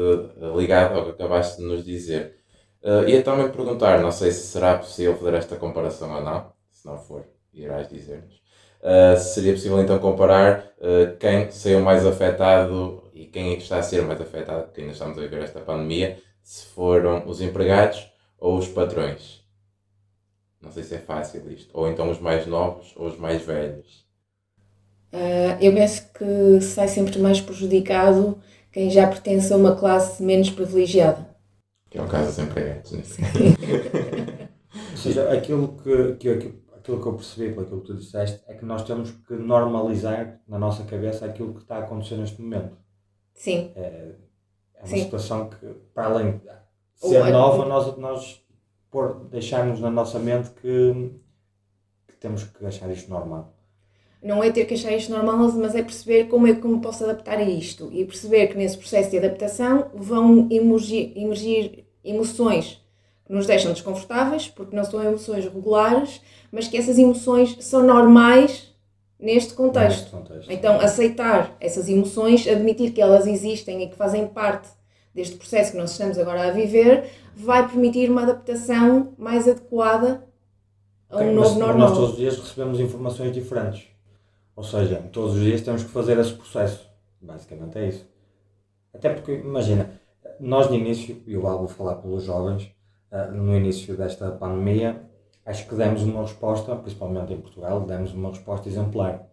ligado 0.55 0.97
ao 0.97 1.05
que 1.05 1.11
acabaste 1.11 1.61
de 1.61 1.67
nos 1.67 1.85
dizer. 1.85 2.39
Uh, 2.81 3.07
ia 3.07 3.21
também 3.21 3.51
perguntar, 3.51 3.99
não 4.01 4.11
sei 4.11 4.31
se 4.31 4.47
será 4.47 4.77
possível 4.77 5.15
fazer 5.17 5.33
esta 5.35 5.55
comparação 5.57 6.15
ou 6.15 6.23
não, 6.23 6.51
se 6.71 6.87
não 6.87 6.97
for, 6.97 7.25
irás 7.53 7.89
dizer-nos. 7.89 8.39
Uh, 8.81 9.19
seria 9.19 9.51
possível 9.51 9.81
então 9.81 9.99
comparar 9.99 10.71
uh, 10.77 11.17
quem 11.19 11.51
saiu 11.51 11.81
mais 11.81 12.05
afetado 12.05 13.03
e 13.13 13.25
quem 13.25 13.57
está 13.57 13.79
a 13.79 13.83
ser 13.83 14.01
mais 14.03 14.21
afetado, 14.21 14.71
que 14.71 14.79
ainda 14.79 14.93
estamos 14.93 15.17
a 15.17 15.21
viver 15.21 15.43
esta 15.43 15.59
pandemia, 15.59 16.17
se 16.41 16.67
foram 16.67 17.27
os 17.27 17.41
empregados 17.41 18.09
ou 18.37 18.57
os 18.57 18.69
patrões. 18.69 19.43
Não 20.61 20.71
sei 20.71 20.83
se 20.83 20.95
é 20.95 20.99
fácil 20.99 21.51
isto. 21.51 21.69
Ou 21.73 21.87
então 21.87 22.09
os 22.09 22.19
mais 22.19 22.45
novos 22.45 22.93
ou 22.95 23.07
os 23.07 23.17
mais 23.17 23.41
velhos. 23.43 24.07
Uh, 25.11 25.57
eu 25.59 25.73
penso 25.73 26.11
que 26.13 26.61
sai 26.61 26.87
sempre 26.87 27.17
mais 27.19 27.41
prejudicado 27.41 28.39
quem 28.71 28.89
já 28.89 29.07
pertence 29.07 29.51
a 29.51 29.57
uma 29.57 29.75
classe 29.75 30.21
menos 30.21 30.49
privilegiada. 30.49 31.27
Que 31.89 31.97
é 31.97 32.01
o 32.01 32.07
caso 32.07 32.27
dos 32.27 32.39
empregados, 32.39 32.91
nesse 32.91 33.19
Ou 34.91 34.97
seja, 34.97 35.31
aquilo 35.31 35.79
que, 35.81 36.13
que, 36.17 36.29
aquilo 36.29 37.01
que 37.01 37.07
eu 37.07 37.13
percebi 37.13 37.53
pelo 37.53 37.81
que 37.81 37.87
tu 37.87 37.95
disseste 37.95 38.43
é 38.47 38.53
que 38.53 38.65
nós 38.65 38.83
temos 38.83 39.09
que 39.11 39.33
normalizar 39.33 40.39
na 40.47 40.59
nossa 40.59 40.83
cabeça 40.83 41.25
aquilo 41.25 41.55
que 41.55 41.61
está 41.61 41.77
a 41.77 41.79
acontecer 41.79 42.15
neste 42.15 42.39
momento. 42.39 42.77
Sim. 43.33 43.71
É, 43.75 44.15
é 44.75 44.79
uma 44.79 44.87
Sim. 44.87 45.03
situação 45.03 45.49
que, 45.49 45.65
para 45.93 46.05
além 46.05 46.37
de 46.37 46.43
ser 46.93 47.21
Ou, 47.21 47.31
nova, 47.31 47.65
nós, 47.65 47.97
nós 47.97 48.45
por, 48.91 49.25
deixarmos 49.25 49.79
na 49.79 49.89
nossa 49.89 50.19
mente 50.19 50.49
que, 50.51 51.11
que 52.07 52.17
temos 52.17 52.43
que 52.43 52.65
achar 52.65 52.89
isto 52.91 53.09
normal 53.09 53.55
não 54.21 54.43
é 54.43 54.51
ter 54.51 54.65
que 54.65 54.73
achar 54.73 54.91
isto 54.91 55.11
normal, 55.11 55.37
mas 55.53 55.75
é 55.75 55.81
perceber 55.81 56.25
como 56.25 56.45
é 56.45 56.53
que 56.53 56.67
me 56.67 56.81
posso 56.81 57.03
adaptar 57.03 57.37
a 57.37 57.43
isto 57.43 57.89
e 57.91 58.03
perceber 58.03 58.47
que 58.47 58.57
nesse 58.57 58.77
processo 58.77 59.09
de 59.09 59.17
adaptação 59.17 59.89
vão 59.93 60.47
emergir, 60.51 61.13
emergir 61.15 61.85
emoções 62.03 62.83
que 63.25 63.33
nos 63.33 63.45
deixam 63.45 63.71
desconfortáveis, 63.71 64.47
porque 64.47 64.75
não 64.75 64.83
são 64.83 65.01
emoções 65.01 65.45
regulares, 65.45 66.21
mas 66.51 66.67
que 66.67 66.77
essas 66.77 66.97
emoções 66.97 67.55
são 67.61 67.83
normais 67.83 68.73
neste 69.17 69.53
contexto. 69.53 69.99
Neste 69.99 70.11
contexto. 70.11 70.51
Então, 70.51 70.79
aceitar 70.81 71.55
essas 71.59 71.87
emoções, 71.87 72.47
admitir 72.47 72.91
que 72.91 73.01
elas 73.01 73.25
existem 73.25 73.83
e 73.83 73.87
que 73.87 73.95
fazem 73.95 74.27
parte 74.27 74.67
deste 75.19 75.35
processo 75.35 75.71
que 75.71 75.77
nós 75.77 75.91
estamos 75.91 76.17
agora 76.17 76.47
a 76.47 76.51
viver, 76.51 77.09
vai 77.35 77.67
permitir 77.67 78.09
uma 78.09 78.23
adaptação 78.23 79.13
mais 79.17 79.47
adequada 79.47 80.23
a 81.09 81.17
um 81.17 81.19
Tem, 81.19 81.35
novo 81.35 81.59
normal. 81.59 81.89
Nós 81.89 81.97
todos 81.97 82.11
os 82.11 82.17
dias 82.17 82.37
recebemos 82.37 82.79
informações 82.79 83.33
diferentes. 83.33 83.87
Ou 84.55 84.63
seja, 84.63 84.97
todos 85.11 85.35
os 85.35 85.41
dias 85.41 85.61
temos 85.61 85.83
que 85.83 85.89
fazer 85.89 86.17
esse 86.17 86.33
processo. 86.33 86.89
Basicamente 87.21 87.77
é 87.77 87.87
isso. 87.89 88.07
Até 88.93 89.09
porque, 89.09 89.33
imagina, 89.33 89.89
nós 90.39 90.69
no 90.69 90.75
início, 90.75 91.21
e 91.27 91.33
eu 91.33 91.41
vou 91.41 91.67
falar 91.67 91.95
pelos 91.95 92.23
jovens, 92.23 92.71
eh, 93.11 93.27
no 93.31 93.55
início 93.55 93.95
desta 93.97 94.31
pandemia, 94.31 95.01
acho 95.45 95.67
que 95.67 95.75
demos 95.75 96.03
uma 96.03 96.21
resposta, 96.21 96.75
principalmente 96.75 97.33
em 97.33 97.41
Portugal, 97.41 97.81
demos 97.81 98.13
uma 98.13 98.29
resposta 98.29 98.69
exemplar. 98.69 99.28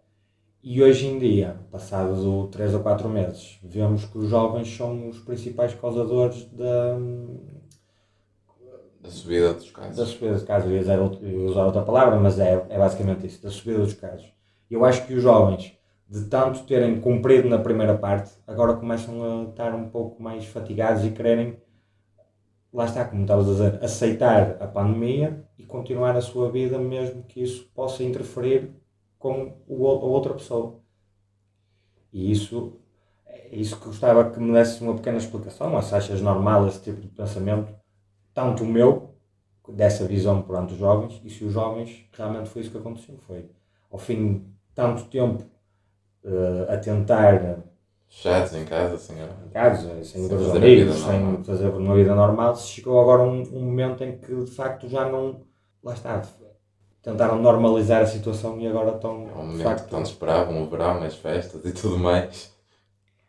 E 0.68 0.83
hoje 0.83 1.07
em 1.07 1.16
dia, 1.16 1.61
passados 1.70 2.26
3 2.50 2.74
ou 2.74 2.81
4 2.81 3.09
meses, 3.09 3.57
vemos 3.62 4.05
que 4.05 4.18
os 4.18 4.29
jovens 4.29 4.76
são 4.76 5.09
os 5.09 5.20
principais 5.20 5.72
causadores 5.74 6.44
da, 6.46 6.98
da 9.00 9.09
subida 9.09 9.55
dos 9.55 9.70
casos. 9.70 9.96
Da 9.96 10.05
subida 10.05 10.33
dos 10.33 10.42
casos, 10.42 10.68
eu 10.68 10.76
ia 10.76 11.46
usar 11.46 11.66
outra 11.66 11.83
palavra, 11.83 12.18
mas 12.18 12.40
é, 12.40 12.66
é 12.68 12.76
basicamente 12.76 13.29
isso, 13.29 13.40
da 13.40 13.48
subida 13.48 13.79
dos 13.79 13.94
casos. 13.94 14.26
Eu 14.68 14.85
acho 14.85 15.07
que 15.07 15.14
os 15.14 15.22
jovens, 15.22 15.72
de 16.09 16.24
tanto 16.24 16.64
terem 16.64 17.00
cumprido 17.00 17.48
na 17.48 17.59
primeira 17.59 17.96
parte, 17.96 18.33
agora 18.44 18.74
começam 18.74 19.22
a 19.22 19.48
estar 19.48 19.72
um 19.72 19.88
pouco 19.88 20.20
mais 20.20 20.46
fatigados 20.46 21.05
e 21.05 21.12
quererem, 21.12 21.59
lá 22.72 22.87
está, 22.87 23.05
como 23.05 23.22
estavas 23.22 23.48
a 23.48 23.52
dizer, 23.52 23.85
aceitar 23.85 24.57
a 24.59 24.66
pandemia 24.66 25.44
e 25.57 25.64
continuar 25.64 26.16
a 26.16 26.20
sua 26.20 26.50
vida, 26.50 26.76
mesmo 26.76 27.22
que 27.22 27.40
isso 27.40 27.70
possa 27.72 28.02
interferir 28.02 28.74
com 29.27 29.57
o, 29.67 29.89
a 29.89 30.05
outra 30.05 30.35
pessoa. 30.35 30.79
E 32.12 32.31
isso 32.31 32.79
é 33.27 33.57
isso 33.57 33.77
que 33.79 33.87
gostava 33.87 34.31
que 34.31 34.39
me 34.39 34.53
desse 34.53 34.81
uma 34.83 34.95
pequena 34.95 35.19
explicação, 35.19 35.83
se 35.83 35.95
achas 35.95 36.21
normal 36.21 36.69
esse 36.69 36.81
tipo 36.81 37.01
de 37.01 37.09
pensamento, 37.09 37.75
tanto 38.33 38.62
o 38.62 38.67
meu, 38.67 39.17
dessa 39.69 40.05
visão 40.07 40.43
perante 40.43 40.75
os 40.75 40.79
jovens, 40.79 41.21
e 41.25 41.31
se 41.31 41.45
os 41.45 41.53
jovens 41.53 42.09
realmente 42.12 42.49
foi 42.49 42.62
isso 42.62 42.71
que 42.71 42.79
aconteceu, 42.79 43.19
foi 43.27 43.51
ao 43.91 43.99
fim 43.99 44.47
tanto 44.75 45.05
tempo 45.07 45.43
uh, 46.23 46.73
a 46.73 46.77
tentar. 46.77 47.65
Fechados 48.09 48.55
em 48.55 48.65
casa, 48.65 48.97
sem, 48.97 49.17
em 49.17 49.51
casa, 49.53 50.05
sem, 50.05 50.05
sem 50.05 50.29
fazer 50.29 50.57
amigos, 50.57 50.97
sem 50.99 51.43
fazer 51.43 51.69
uma 51.71 51.97
vida 51.97 52.15
normal, 52.15 52.55
se 52.55 52.69
chegou 52.69 53.01
agora 53.01 53.23
um, 53.23 53.43
um 53.53 53.65
momento 53.65 54.05
em 54.05 54.17
que 54.19 54.45
de 54.45 54.51
facto 54.53 54.89
já 54.89 55.11
não. 55.11 55.45
Lá 55.83 55.95
está, 55.95 56.23
tentaram 57.07 57.40
normalizar 57.40 58.03
a 58.03 58.07
situação 58.07 58.61
e 58.61 58.66
agora 58.66 58.97
estão. 58.97 59.29
É 59.31 59.38
um 59.38 59.47
momento 59.47 59.62
facto, 59.62 59.85
que 59.85 59.90
tanto 59.90 60.07
esperavam, 60.07 60.61
o 60.61 60.66
verão, 60.66 61.05
as 61.05 61.14
festas 61.14 61.64
e 61.64 61.71
tudo 61.71 61.97
mais. 61.97 62.51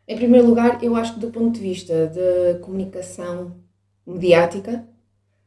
Em 0.08 0.16
primeiro 0.16 0.48
lugar, 0.48 0.84
eu 0.84 0.96
acho 0.96 1.14
que 1.14 1.20
do 1.20 1.30
ponto 1.30 1.54
de 1.54 1.62
vista 1.62 2.08
da 2.08 2.58
comunicação 2.60 3.56
mediática, 4.06 4.84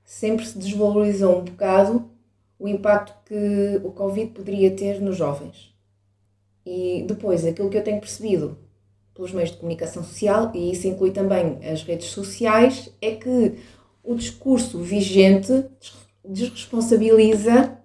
sempre 0.04 0.46
se 0.46 0.56
desvalorizou 0.56 1.40
um 1.40 1.44
bocado 1.44 2.08
o 2.56 2.68
impacto 2.68 3.14
que 3.24 3.80
o 3.82 3.90
Covid 3.90 4.30
poderia 4.30 4.70
ter 4.70 5.00
nos 5.00 5.16
jovens. 5.16 5.74
E 6.64 7.04
depois, 7.08 7.44
aquilo 7.44 7.68
que 7.68 7.78
eu 7.78 7.82
tenho 7.82 7.98
percebido 7.98 8.56
pelos 9.12 9.32
meios 9.32 9.50
de 9.50 9.56
comunicação 9.56 10.04
social, 10.04 10.52
e 10.54 10.70
isso 10.70 10.86
inclui 10.86 11.10
também 11.10 11.58
as 11.68 11.82
redes 11.82 12.08
sociais, 12.08 12.94
é 13.02 13.12
que 13.12 13.56
o 14.04 14.14
discurso 14.14 14.78
vigente 14.78 15.64
desresponsabiliza 16.24 17.79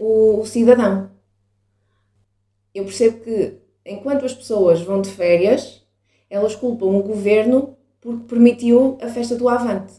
o, 0.00 0.46
cidadão. 0.46 1.10
Eu 2.74 2.84
percebo 2.84 3.20
que, 3.20 3.58
enquanto 3.84 4.24
as 4.24 4.32
pessoas 4.32 4.80
vão 4.80 5.02
de 5.02 5.10
férias, 5.10 5.86
elas 6.30 6.56
culpam 6.56 6.86
o 6.86 7.02
governo 7.02 7.76
porque 8.00 8.24
permitiu 8.24 8.96
a 9.02 9.08
festa 9.08 9.36
do 9.36 9.48
Avante. 9.48 9.92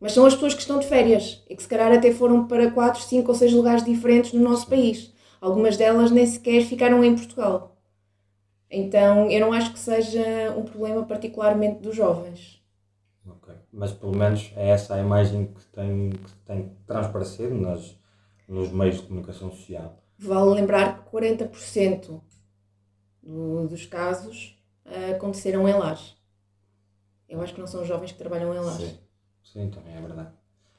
Mas 0.00 0.12
são 0.12 0.26
as 0.26 0.34
pessoas 0.34 0.54
que 0.54 0.60
estão 0.60 0.80
de 0.80 0.86
férias 0.86 1.44
e 1.48 1.54
que, 1.54 1.62
se 1.62 1.68
calhar, 1.68 1.92
até 1.92 2.12
foram 2.12 2.48
para 2.48 2.72
4, 2.72 3.02
5 3.02 3.28
ou 3.30 3.34
6 3.36 3.52
lugares 3.52 3.84
diferentes 3.84 4.32
no 4.32 4.42
nosso 4.42 4.66
país. 4.66 5.12
Algumas 5.40 5.76
delas 5.76 6.10
nem 6.10 6.26
sequer 6.26 6.64
ficaram 6.64 7.04
em 7.04 7.14
Portugal. 7.14 7.76
Então 8.68 9.30
eu 9.30 9.40
não 9.40 9.52
acho 9.52 9.72
que 9.72 9.78
seja 9.78 10.52
um 10.56 10.64
problema 10.64 11.04
particularmente 11.04 11.80
dos 11.80 11.94
jovens. 11.94 12.60
Ok, 13.24 13.54
mas 13.72 13.92
pelo 13.92 14.16
menos 14.16 14.50
é 14.56 14.70
essa 14.70 14.94
a 14.94 14.98
imagem 14.98 15.46
que 15.46 15.64
tem 15.66 16.10
que 16.10 16.32
tem 16.44 16.72
transparecido 16.86 17.54
nas, 17.54 17.96
nos 18.48 18.70
meios 18.70 18.96
de 18.96 19.02
comunicação 19.02 19.50
social. 19.50 20.02
Vale 20.18 20.54
lembrar 20.54 21.04
que 21.04 21.10
40% 21.10 22.20
do, 23.22 23.66
dos 23.68 23.86
casos 23.86 24.60
uh, 24.86 25.14
aconteceram 25.14 25.68
em 25.68 25.72
lares. 25.72 26.16
Eu 27.28 27.40
acho 27.40 27.54
que 27.54 27.60
não 27.60 27.66
são 27.66 27.82
os 27.82 27.88
jovens 27.88 28.12
que 28.12 28.18
trabalham 28.18 28.54
em 28.54 28.58
lares. 28.58 28.88
Sim, 28.88 28.98
Sim 29.42 29.70
também 29.70 29.96
é 29.96 30.00
verdade. 30.00 30.32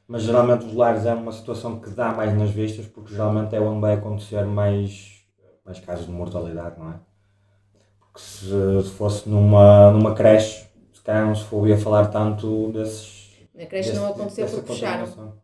Mas 0.07 0.23
geralmente 0.23 0.65
os 0.65 0.73
lares 0.73 1.05
é 1.05 1.13
uma 1.13 1.31
situação 1.31 1.79
que 1.79 1.89
dá 1.89 2.11
mais 2.11 2.37
nas 2.37 2.51
vistas, 2.51 2.85
porque 2.85 3.11
geralmente 3.11 3.55
é 3.55 3.59
onde 3.59 3.81
vai 3.81 3.93
acontecer 3.95 4.45
mais, 4.45 5.25
mais 5.65 5.79
casos 5.79 6.05
de 6.05 6.11
mortalidade, 6.11 6.79
não 6.79 6.91
é? 6.91 6.99
Porque 7.99 8.19
se, 8.19 8.83
se 8.83 8.91
fosse 8.91 9.27
numa, 9.27 9.91
numa 9.91 10.13
creche, 10.13 10.67
se 10.93 11.01
calhar 11.01 11.25
não 11.25 11.35
se 11.35 11.45
ouvia 11.53 11.77
falar 11.77 12.07
tanto 12.07 12.71
desses. 12.71 13.31
Na 13.55 13.65
creche 13.65 13.89
desse, 13.89 13.99
não 13.99 14.09
aconteceu 14.09 14.47
porque 14.47 14.73
fecharam. 14.73 15.41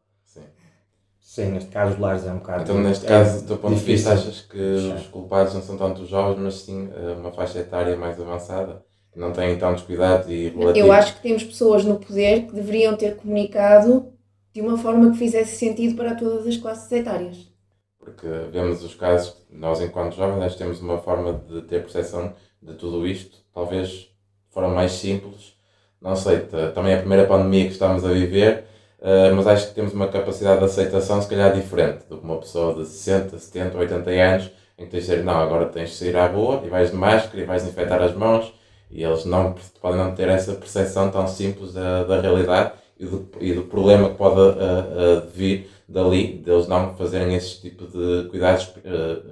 Sim. 1.29 1.51
Neste 1.51 1.69
caso 1.69 1.93
os 1.93 1.99
lares 1.99 2.25
é 2.25 2.31
um 2.31 2.39
bocado. 2.39 2.63
Então, 2.63 2.79
neste 2.81 3.05
caso, 3.05 3.41
do 3.41 3.47
teu 3.47 3.57
ponto 3.57 3.75
de 3.75 3.85
vista, 3.85 4.13
achas 4.13 4.41
que 4.41 4.59
os 4.59 5.05
culpados 5.07 5.53
não 5.53 5.61
são 5.61 5.77
tanto 5.77 6.01
os 6.01 6.09
jovens, 6.09 6.41
mas 6.41 6.53
sim 6.55 6.89
eh, 6.91 7.13
uma 7.19 7.31
faixa 7.31 7.59
etária 7.59 7.95
mais 7.95 8.19
avançada? 8.19 8.83
que 9.11 9.19
não 9.19 9.31
têm 9.31 9.57
tantos 9.57 9.83
cuidados 9.83 10.29
e 10.29 10.49
relativos. 10.49 10.77
Eu 10.77 10.91
acho 10.91 11.15
que 11.15 11.21
temos 11.21 11.43
pessoas 11.43 11.83
no 11.83 11.99
poder 11.99 12.45
que 12.45 12.53
deveriam 12.53 12.95
ter 12.95 13.15
comunicado 13.15 14.13
de 14.53 14.61
uma 14.61 14.77
forma 14.77 15.11
que 15.11 15.17
fizesse 15.17 15.55
sentido 15.57 15.95
para 15.95 16.15
todas 16.15 16.45
as 16.45 16.57
classes 16.57 16.91
etárias. 16.91 17.49
Porque 17.97 18.27
vemos 18.51 18.83
os 18.83 18.95
casos, 18.95 19.35
nós 19.49 19.81
enquanto 19.81 20.15
jovens 20.15 20.55
temos 20.55 20.79
uma 20.79 20.99
forma 20.99 21.33
de 21.33 21.61
ter 21.63 21.81
percepção 21.81 22.33
de 22.61 22.73
tudo 22.75 23.07
isto, 23.07 23.37
talvez 23.53 23.89
de 23.89 24.09
forma 24.51 24.69
mais 24.69 24.91
simples. 24.91 25.53
Não 26.01 26.15
sei, 26.15 26.39
também 26.73 26.93
é 26.93 26.95
a 26.95 26.99
primeira 26.99 27.27
pandemia 27.27 27.65
que 27.65 27.73
estamos 27.73 28.05
a 28.05 28.11
viver, 28.11 28.65
eh, 29.01 29.31
mas 29.31 29.47
acho 29.47 29.69
que 29.69 29.75
temos 29.75 29.93
uma 29.93 30.07
capacidade 30.07 30.59
de 30.59 30.65
aceitação 30.65 31.21
se 31.21 31.29
calhar 31.29 31.53
diferente 31.53 32.05
do 32.09 32.17
que 32.17 32.23
uma 32.23 32.38
pessoa 32.38 32.73
de 32.75 32.85
60, 32.85 33.39
70, 33.39 33.77
80 33.77 34.09
anos, 34.12 34.51
em 34.77 34.85
que 34.85 34.91
tens 34.91 35.05
de 35.05 35.09
dizer, 35.12 35.23
não, 35.23 35.38
agora 35.38 35.65
tens 35.67 35.91
de 35.91 35.95
sair 35.95 36.15
à 36.17 36.27
rua 36.27 36.62
e 36.65 36.69
vais 36.69 36.91
de 36.91 36.97
máscara 36.97 37.41
e 37.41 37.45
vais 37.45 37.65
infectar 37.65 38.01
as 38.01 38.13
mãos, 38.13 38.53
e 38.91 39.03
eles 39.03 39.25
não 39.25 39.55
podem 39.81 39.99
não 39.99 40.13
ter 40.15 40.27
essa 40.29 40.53
percepção 40.53 41.12
tão 41.12 41.27
simples 41.27 41.73
da, 41.73 42.03
da 42.03 42.19
realidade 42.19 42.73
e 42.97 43.05
do, 43.05 43.29
e 43.39 43.53
do 43.53 43.63
problema 43.63 44.09
que 44.09 44.15
pode 44.15 44.39
uh, 44.39 45.23
uh, 45.23 45.29
vir 45.33 45.69
dali, 45.88 46.39
deles 46.39 46.67
não 46.67 46.95
fazerem 46.95 47.35
esse 47.35 47.62
tipo 47.62 47.85
de 47.88 48.29
cuidados 48.29 48.73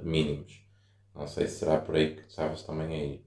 mínimos. 0.04 0.62
Não 1.16 1.28
sei 1.28 1.48
se 1.48 1.60
será 1.60 1.78
por 1.78 1.96
aí 1.96 2.16
que 2.16 2.22
estavas 2.28 2.64
também 2.64 2.88
aí. 2.88 3.22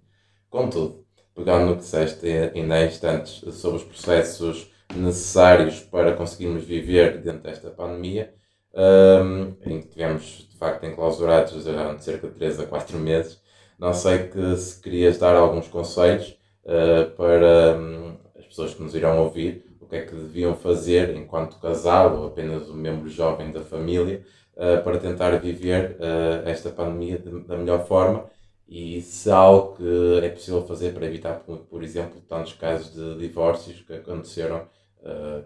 Contudo, 0.48 1.05
pegando 1.35 1.66
no 1.66 1.76
que 1.76 1.83
disseste 1.83 2.26
ainda 2.26 2.74
há 2.74 2.87
instantes 2.87 3.42
sobre 3.55 3.79
os 3.79 3.85
processos 3.85 4.70
necessários 4.94 5.81
para 5.81 6.12
conseguirmos 6.12 6.64
viver 6.64 7.18
dentro 7.18 7.42
desta 7.42 7.70
pandemia, 7.70 8.33
um, 8.74 9.55
em 9.64 9.81
que 9.81 9.88
tivemos 9.88 10.48
de 10.50 10.57
facto 10.57 10.85
enclausurados 10.85 11.64
durante 11.64 12.05
cerca 12.05 12.29
de 12.29 12.35
3 12.35 12.61
a 12.61 12.66
4 12.66 12.98
meses, 12.98 13.40
não 13.79 13.94
sei 13.94 14.29
que 14.29 14.57
se 14.57 14.81
querias 14.81 15.18
dar 15.18 15.35
alguns 15.35 15.66
conselhos 15.68 16.38
uh, 16.64 17.11
para 17.16 17.79
um, 17.79 18.16
as 18.38 18.46
pessoas 18.46 18.74
que 18.74 18.83
nos 18.83 18.94
irão 18.94 19.18
ouvir, 19.18 19.64
o 19.81 19.87
que 19.87 19.96
é 19.96 20.03
que 20.03 20.14
deviam 20.14 20.55
fazer 20.55 21.16
enquanto 21.16 21.59
casal 21.59 22.16
ou 22.18 22.26
apenas 22.26 22.68
um 22.68 22.74
membro 22.74 23.09
jovem 23.09 23.50
da 23.50 23.62
família 23.62 24.22
uh, 24.55 24.83
para 24.85 24.98
tentar 24.98 25.31
viver 25.38 25.96
uh, 25.98 26.48
esta 26.48 26.70
pandemia 26.70 27.18
de, 27.18 27.40
da 27.40 27.57
melhor 27.57 27.87
forma. 27.87 28.26
E 28.68 29.00
se 29.03 29.29
há 29.31 29.37
algo 29.37 29.76
que 29.76 30.20
é 30.22 30.29
possível 30.29 30.64
fazer 30.64 30.94
para 30.94 31.07
evitar, 31.07 31.40
por, 31.40 31.83
exemplo, 31.83 32.20
tantos 32.29 32.53
casos 32.53 32.94
de 32.94 33.18
divórcios 33.18 33.81
que 33.81 33.94
aconteceram 33.94 34.64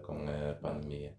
com 0.03 0.13
a 0.13 0.53
pandemia. 0.55 1.13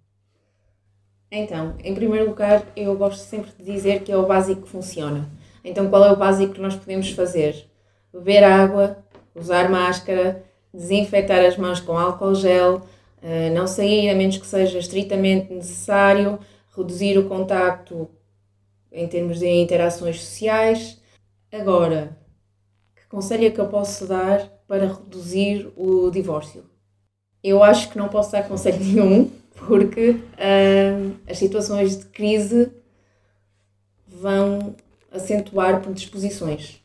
Então, 1.31 1.75
em 1.83 1.95
primeiro 1.95 2.29
lugar, 2.29 2.65
eu 2.77 2.97
gosto 2.97 3.21
sempre 3.21 3.51
de 3.59 3.65
dizer 3.65 4.03
que 4.03 4.13
é 4.13 4.17
o 4.17 4.27
básico 4.27 4.63
que 4.63 4.69
funciona. 4.69 5.29
Então, 5.65 5.91
qual 5.91 6.05
é 6.05 6.13
o 6.13 6.17
básico 6.17 6.55
que 6.55 6.61
nós 6.61 6.77
podemos 6.77 7.11
fazer? 7.11 7.69
Beber 8.13 8.45
água, 8.45 9.05
usar 9.35 9.69
máscara, 9.69 10.45
desinfetar 10.73 11.45
as 11.45 11.57
mãos 11.57 11.81
com 11.81 11.99
álcool 11.99 12.35
gel, 12.35 12.83
eh, 13.21 13.51
não 13.51 13.67
sair 13.67 14.09
a 14.09 14.15
menos 14.15 14.39
que 14.39 14.47
seja 14.47 14.79
estritamente 14.79 15.53
necessário, 15.53 16.39
reduzir 16.77 17.19
o 17.19 17.29
contacto 17.29 18.09
em 18.93 19.09
termos 19.09 19.41
de 19.41 19.49
interações 19.49 20.21
sociais. 20.21 21.03
Agora, 21.53 22.17
que 22.95 23.07
conselho 23.09 23.47
é 23.47 23.51
que 23.51 23.61
eu 23.61 23.69
posso 23.69 24.07
dar 24.07 24.47
para 24.69 24.87
reduzir 24.87 25.73
o 25.77 26.11
divórcio? 26.11 26.65
Eu 27.47 27.63
acho 27.63 27.91
que 27.91 27.97
não 27.97 28.09
posso 28.09 28.33
dar 28.33 28.43
conselho 28.49 28.79
nenhum, 28.83 29.31
porque 29.55 30.11
uh, 30.11 31.17
as 31.31 31.39
situações 31.39 31.97
de 31.97 32.07
crise 32.07 32.73
vão 34.09 34.75
acentuar 35.13 35.81
predisposições. 35.81 36.83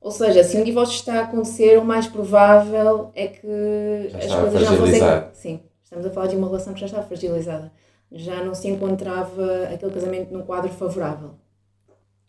Ou 0.00 0.12
seja, 0.12 0.44
se 0.44 0.56
um 0.56 0.62
divórcio 0.62 0.94
está 0.94 1.14
a 1.14 1.22
acontecer, 1.24 1.76
o 1.76 1.84
mais 1.84 2.06
provável 2.06 3.10
é 3.16 3.26
que 3.26 4.08
já 4.10 4.18
as 4.18 4.34
coisas 4.40 4.60
já 4.62 4.76
fossem. 4.76 5.00
Sim, 5.32 5.60
estamos 5.82 6.06
a 6.06 6.10
falar 6.10 6.28
de 6.28 6.36
uma 6.36 6.46
relação 6.46 6.72
que 6.72 6.78
já 6.78 6.86
está 6.86 7.02
fragilizada. 7.02 7.72
Já 8.12 8.44
não 8.44 8.54
se 8.54 8.68
encontrava 8.68 9.64
aquele 9.74 9.90
casamento 9.90 10.32
num 10.32 10.42
quadro 10.42 10.70
favorável. 10.70 11.30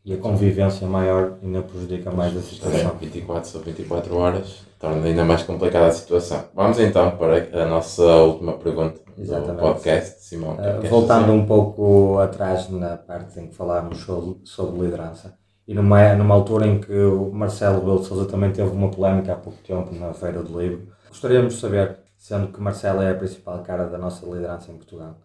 E 0.03 0.15
a 0.15 0.17
convivência 0.17 0.87
maior 0.87 1.37
ainda 1.43 1.61
prejudica 1.61 2.09
mais 2.09 2.35
a 2.35 2.41
situação. 2.41 2.91
Sim, 2.91 2.97
24 3.05 3.47
sobre 3.47 3.71
24 3.73 4.15
horas 4.15 4.66
torna 4.79 5.05
ainda 5.05 5.25
mais 5.25 5.43
complicada 5.43 5.87
a 5.87 5.91
situação. 5.91 6.45
Vamos 6.53 6.79
então 6.79 7.11
para 7.17 7.63
a 7.63 7.65
nossa 7.65 8.03
última 8.03 8.53
pergunta 8.53 9.01
Exatamente. 9.17 9.55
do 9.55 9.61
podcast, 9.61 10.23
Simão. 10.23 10.55
Uh, 10.55 10.87
voltando 10.89 11.31
um 11.31 11.45
pouco 11.45 12.19
atrás 12.19 12.69
na 12.69 12.97
parte 12.97 13.39
em 13.39 13.47
que 13.47 13.55
falámos 13.55 13.99
sobre, 13.99 14.39
sobre 14.43 14.81
liderança 14.81 15.37
e 15.67 15.73
numa, 15.73 16.13
numa 16.13 16.33
altura 16.33 16.65
em 16.65 16.79
que 16.79 16.93
o 16.93 17.29
Marcelo 17.31 17.81
Belo 17.81 18.03
Souza 18.03 18.25
também 18.25 18.51
teve 18.51 18.69
uma 18.69 18.89
polémica 18.89 19.33
há 19.33 19.35
pouco 19.35 19.59
tempo 19.63 19.93
na 19.93 20.13
Feira 20.13 20.41
do 20.41 20.59
Livro. 20.59 20.87
Gostaríamos 21.09 21.55
de 21.55 21.59
saber, 21.59 21.97
sendo 22.17 22.47
que 22.47 22.61
Marcelo 22.61 23.01
é 23.01 23.11
a 23.11 23.15
principal 23.15 23.61
cara 23.63 23.85
da 23.85 23.97
nossa 23.97 24.25
liderança 24.25 24.71
em 24.71 24.75
Portugal, 24.75 25.17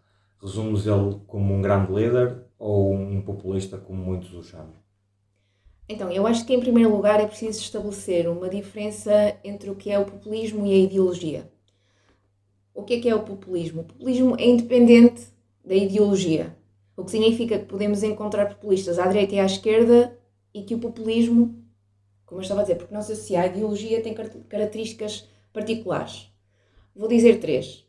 resumes 0.42 0.86
ele 0.86 1.20
como 1.28 1.54
um 1.54 1.62
grande 1.62 1.92
líder 1.92 2.38
ou 2.58 2.92
um 2.92 3.22
populista, 3.22 3.78
como 3.78 4.02
muitos 4.02 4.32
o 4.34 4.42
chamam? 4.42 4.82
Então, 5.88 6.10
eu 6.10 6.26
acho 6.26 6.46
que 6.46 6.54
em 6.54 6.60
primeiro 6.60 6.94
lugar 6.94 7.20
é 7.20 7.26
preciso 7.26 7.60
estabelecer 7.60 8.28
uma 8.28 8.48
diferença 8.48 9.36
entre 9.44 9.68
o 9.68 9.74
que 9.74 9.90
é 9.90 9.98
o 9.98 10.04
populismo 10.04 10.64
e 10.66 10.72
a 10.72 10.76
ideologia. 10.76 11.50
O 12.74 12.82
que 12.82 12.94
é 12.94 13.00
que 13.00 13.08
é 13.08 13.14
o 13.14 13.22
populismo? 13.22 13.82
O 13.82 13.84
populismo 13.84 14.36
é 14.38 14.46
independente 14.46 15.26
da 15.64 15.74
ideologia, 15.74 16.56
o 16.96 17.04
que 17.04 17.10
significa 17.10 17.58
que 17.58 17.66
podemos 17.66 18.02
encontrar 18.02 18.46
populistas 18.46 18.98
à 18.98 19.06
direita 19.06 19.34
e 19.34 19.40
à 19.40 19.44
esquerda 19.44 20.18
e 20.54 20.62
que 20.62 20.74
o 20.74 20.78
populismo, 20.78 21.62
como 22.24 22.40
eu 22.40 22.42
estava 22.42 22.60
a 22.60 22.64
dizer, 22.64 22.76
porque 22.76 22.94
não 22.94 23.02
se 23.02 23.12
associa 23.12 23.42
à 23.42 23.46
ideologia, 23.46 24.02
tem 24.02 24.14
características 24.14 25.28
particulares. 25.52 26.30
Vou 26.94 27.08
dizer 27.08 27.40
três. 27.40 27.86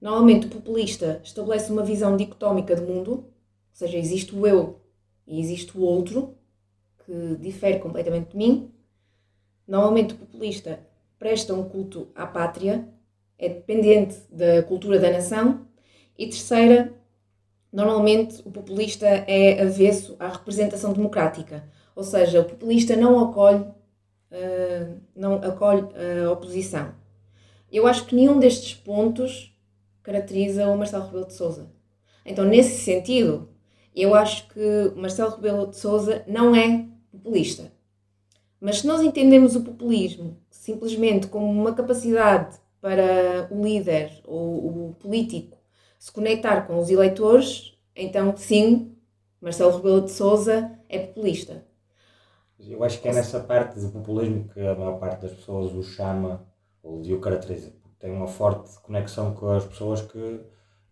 Normalmente 0.00 0.46
o 0.46 0.50
populista 0.50 1.20
estabelece 1.24 1.72
uma 1.72 1.82
visão 1.82 2.16
dicotómica 2.16 2.76
do 2.76 2.82
mundo, 2.82 3.10
ou 3.12 3.24
seja, 3.72 3.96
existe 3.96 4.34
o 4.34 4.46
eu 4.46 4.80
e 5.26 5.40
existe 5.40 5.76
o 5.76 5.80
outro, 5.80 6.35
que 7.06 7.36
difere 7.36 7.78
completamente 7.78 8.32
de 8.32 8.36
mim. 8.36 8.70
Normalmente 9.66 10.14
o 10.14 10.18
populista 10.18 10.80
presta 11.18 11.54
um 11.54 11.68
culto 11.68 12.08
à 12.14 12.26
pátria, 12.26 12.86
é 13.38 13.48
dependente 13.48 14.16
da 14.30 14.62
cultura 14.64 14.98
da 14.98 15.10
nação. 15.10 15.66
E 16.18 16.26
terceira, 16.26 16.94
Normalmente, 17.76 18.40
o 18.42 18.50
populista 18.50 19.06
é 19.06 19.60
avesso 19.60 20.16
à 20.18 20.28
representação 20.28 20.94
democrática, 20.94 21.62
ou 21.94 22.02
seja, 22.02 22.40
o 22.40 22.44
populista 22.44 22.96
não 22.96 23.22
acolhe, 23.22 23.60
uh, 23.60 25.00
não 25.14 25.34
acolhe 25.34 25.86
a 26.24 26.30
oposição. 26.32 26.94
Eu 27.70 27.86
acho 27.86 28.06
que 28.06 28.14
nenhum 28.14 28.38
destes 28.38 28.72
pontos 28.72 29.54
caracteriza 30.02 30.66
o 30.68 30.78
Marcelo 30.78 31.04
Rebelo 31.04 31.26
de 31.26 31.34
Sousa. 31.34 31.70
Então, 32.24 32.46
nesse 32.46 32.82
sentido, 32.82 33.46
eu 33.94 34.14
acho 34.14 34.48
que 34.48 34.92
Marcelo 34.96 35.36
Rebelo 35.36 35.66
de 35.66 35.76
Sousa 35.76 36.24
não 36.26 36.56
é 36.56 36.86
populista. 37.16 37.72
Mas 38.60 38.78
se 38.78 38.86
nós 38.86 39.02
entendemos 39.02 39.54
o 39.54 39.62
populismo 39.62 40.36
simplesmente 40.50 41.26
como 41.26 41.50
uma 41.50 41.74
capacidade 41.74 42.56
para 42.80 43.48
o 43.50 43.64
líder 43.64 44.20
ou 44.24 44.90
o 44.90 44.96
político 44.98 45.56
se 45.98 46.12
conectar 46.12 46.62
com 46.66 46.78
os 46.78 46.90
eleitores, 46.90 47.76
então 47.94 48.36
sim, 48.36 48.94
Marcelo 49.40 49.76
Rebelo 49.76 50.02
de 50.02 50.10
Souza 50.10 50.70
é 50.88 50.98
populista. 50.98 51.64
Eu 52.58 52.82
acho 52.82 53.00
que 53.00 53.08
é 53.08 53.12
nessa 53.12 53.40
parte 53.40 53.78
do 53.78 53.90
populismo 53.90 54.48
que 54.48 54.60
a 54.60 54.74
maior 54.74 54.98
parte 54.98 55.22
das 55.22 55.32
pessoas 55.32 55.72
o 55.72 55.82
chama 55.82 56.46
ou 56.82 57.00
o 57.00 57.20
caracteriza. 57.20 57.72
Tem 57.98 58.10
uma 58.10 58.26
forte 58.26 58.78
conexão 58.80 59.34
com 59.34 59.50
as 59.50 59.64
pessoas 59.66 60.02
que, 60.02 60.40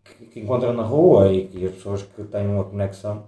que, 0.04 0.26
que 0.26 0.40
encontram 0.40 0.72
na 0.72 0.82
rua 0.82 1.32
e, 1.32 1.64
as 1.64 1.74
pessoas 1.74 2.02
que 2.02 2.24
têm 2.24 2.46
uma 2.46 2.64
conexão, 2.64 3.26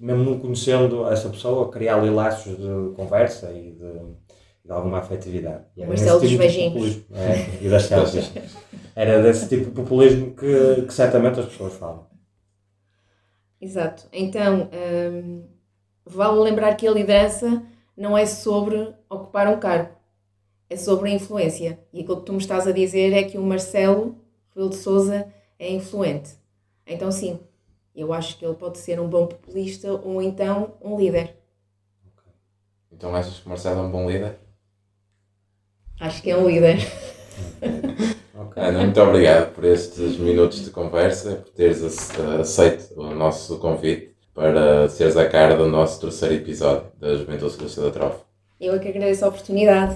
mesmo 0.00 0.24
não 0.24 0.38
conhecendo 0.38 1.06
essa 1.08 1.28
pessoa, 1.28 1.70
criar 1.70 1.96
ali 1.96 2.10
laços 2.10 2.56
de 2.56 2.94
conversa 2.94 3.52
e 3.52 3.72
de, 3.72 3.92
de 4.64 4.72
alguma 4.72 4.98
afetividade. 4.98 5.64
Marcelo 5.76 6.20
tipo 6.20 6.30
dos 6.30 6.38
beijinhos. 6.38 7.02
É, 7.12 7.64
e 7.64 7.68
das 7.68 7.84
selfies. 7.84 8.32
Era 8.94 9.22
desse 9.22 9.48
tipo 9.48 9.66
de 9.66 9.70
populismo 9.70 10.34
que, 10.34 10.82
que 10.82 10.94
certamente 10.94 11.40
as 11.40 11.46
pessoas 11.46 11.74
falam. 11.74 12.06
Exato. 13.60 14.06
Então, 14.12 14.68
hum, 14.72 15.44
vale 16.04 16.38
lembrar 16.40 16.74
que 16.76 16.86
a 16.86 16.92
liderança 16.92 17.62
não 17.96 18.16
é 18.16 18.26
sobre 18.26 18.94
ocupar 19.08 19.48
um 19.48 19.58
cargo, 19.58 19.94
é 20.68 20.76
sobre 20.76 21.10
a 21.10 21.14
influência. 21.14 21.80
E 21.92 22.00
aquilo 22.00 22.18
que 22.18 22.26
tu 22.26 22.32
me 22.32 22.38
estás 22.38 22.66
a 22.66 22.72
dizer 22.72 23.12
é 23.12 23.22
que 23.22 23.38
o 23.38 23.42
Marcelo 23.42 24.16
Rebelo 24.50 24.70
de 24.70 24.76
Souza 24.76 25.26
é 25.58 25.70
influente. 25.72 26.30
Então, 26.86 27.10
sim, 27.10 27.40
eu 27.96 28.12
acho 28.12 28.38
que 28.38 28.44
ele 28.44 28.54
pode 28.54 28.78
ser 28.78 29.00
um 29.00 29.08
bom 29.08 29.26
populista 29.26 29.90
ou 29.92 30.20
então 30.20 30.74
um 30.82 30.98
líder. 30.98 31.34
Então, 32.92 33.14
achas 33.14 33.40
que 33.40 33.48
Marcelo 33.48 33.80
é 33.80 33.82
um 33.82 33.90
bom 33.90 34.08
líder? 34.08 34.38
Acho 36.00 36.22
que 36.22 36.30
é 36.30 36.36
um 36.36 36.46
líder. 36.46 36.76
okay. 38.38 38.62
Ana, 38.62 38.80
muito 38.84 39.00
obrigado 39.00 39.54
por 39.54 39.64
estes 39.64 40.18
minutos 40.18 40.64
de 40.64 40.70
conversa, 40.70 41.36
por 41.36 41.52
teres 41.52 41.82
aceito 42.40 42.94
o 43.00 43.14
nosso 43.14 43.58
convite 43.58 44.14
para 44.34 44.88
seres 44.90 45.16
a 45.16 45.26
cara 45.26 45.56
do 45.56 45.66
nosso 45.66 46.00
terceiro 46.00 46.34
episódio 46.34 46.92
da 46.98 47.14
Juventude 47.14 47.52
Socialista 47.52 47.82
da 47.82 47.90
Trofa. 47.90 48.20
Eu 48.60 48.74
é 48.74 48.78
que 48.78 48.88
agradeço 48.88 49.24
a 49.24 49.28
oportunidade. 49.28 49.94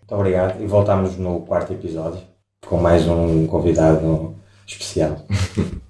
Muito 0.00 0.14
obrigado 0.14 0.62
e 0.62 0.66
voltamos 0.66 1.16
no 1.16 1.40
quarto 1.40 1.72
episódio 1.72 2.20
com 2.66 2.76
mais 2.76 3.06
um 3.06 3.46
convidado 3.46 4.36
especial. 4.66 5.16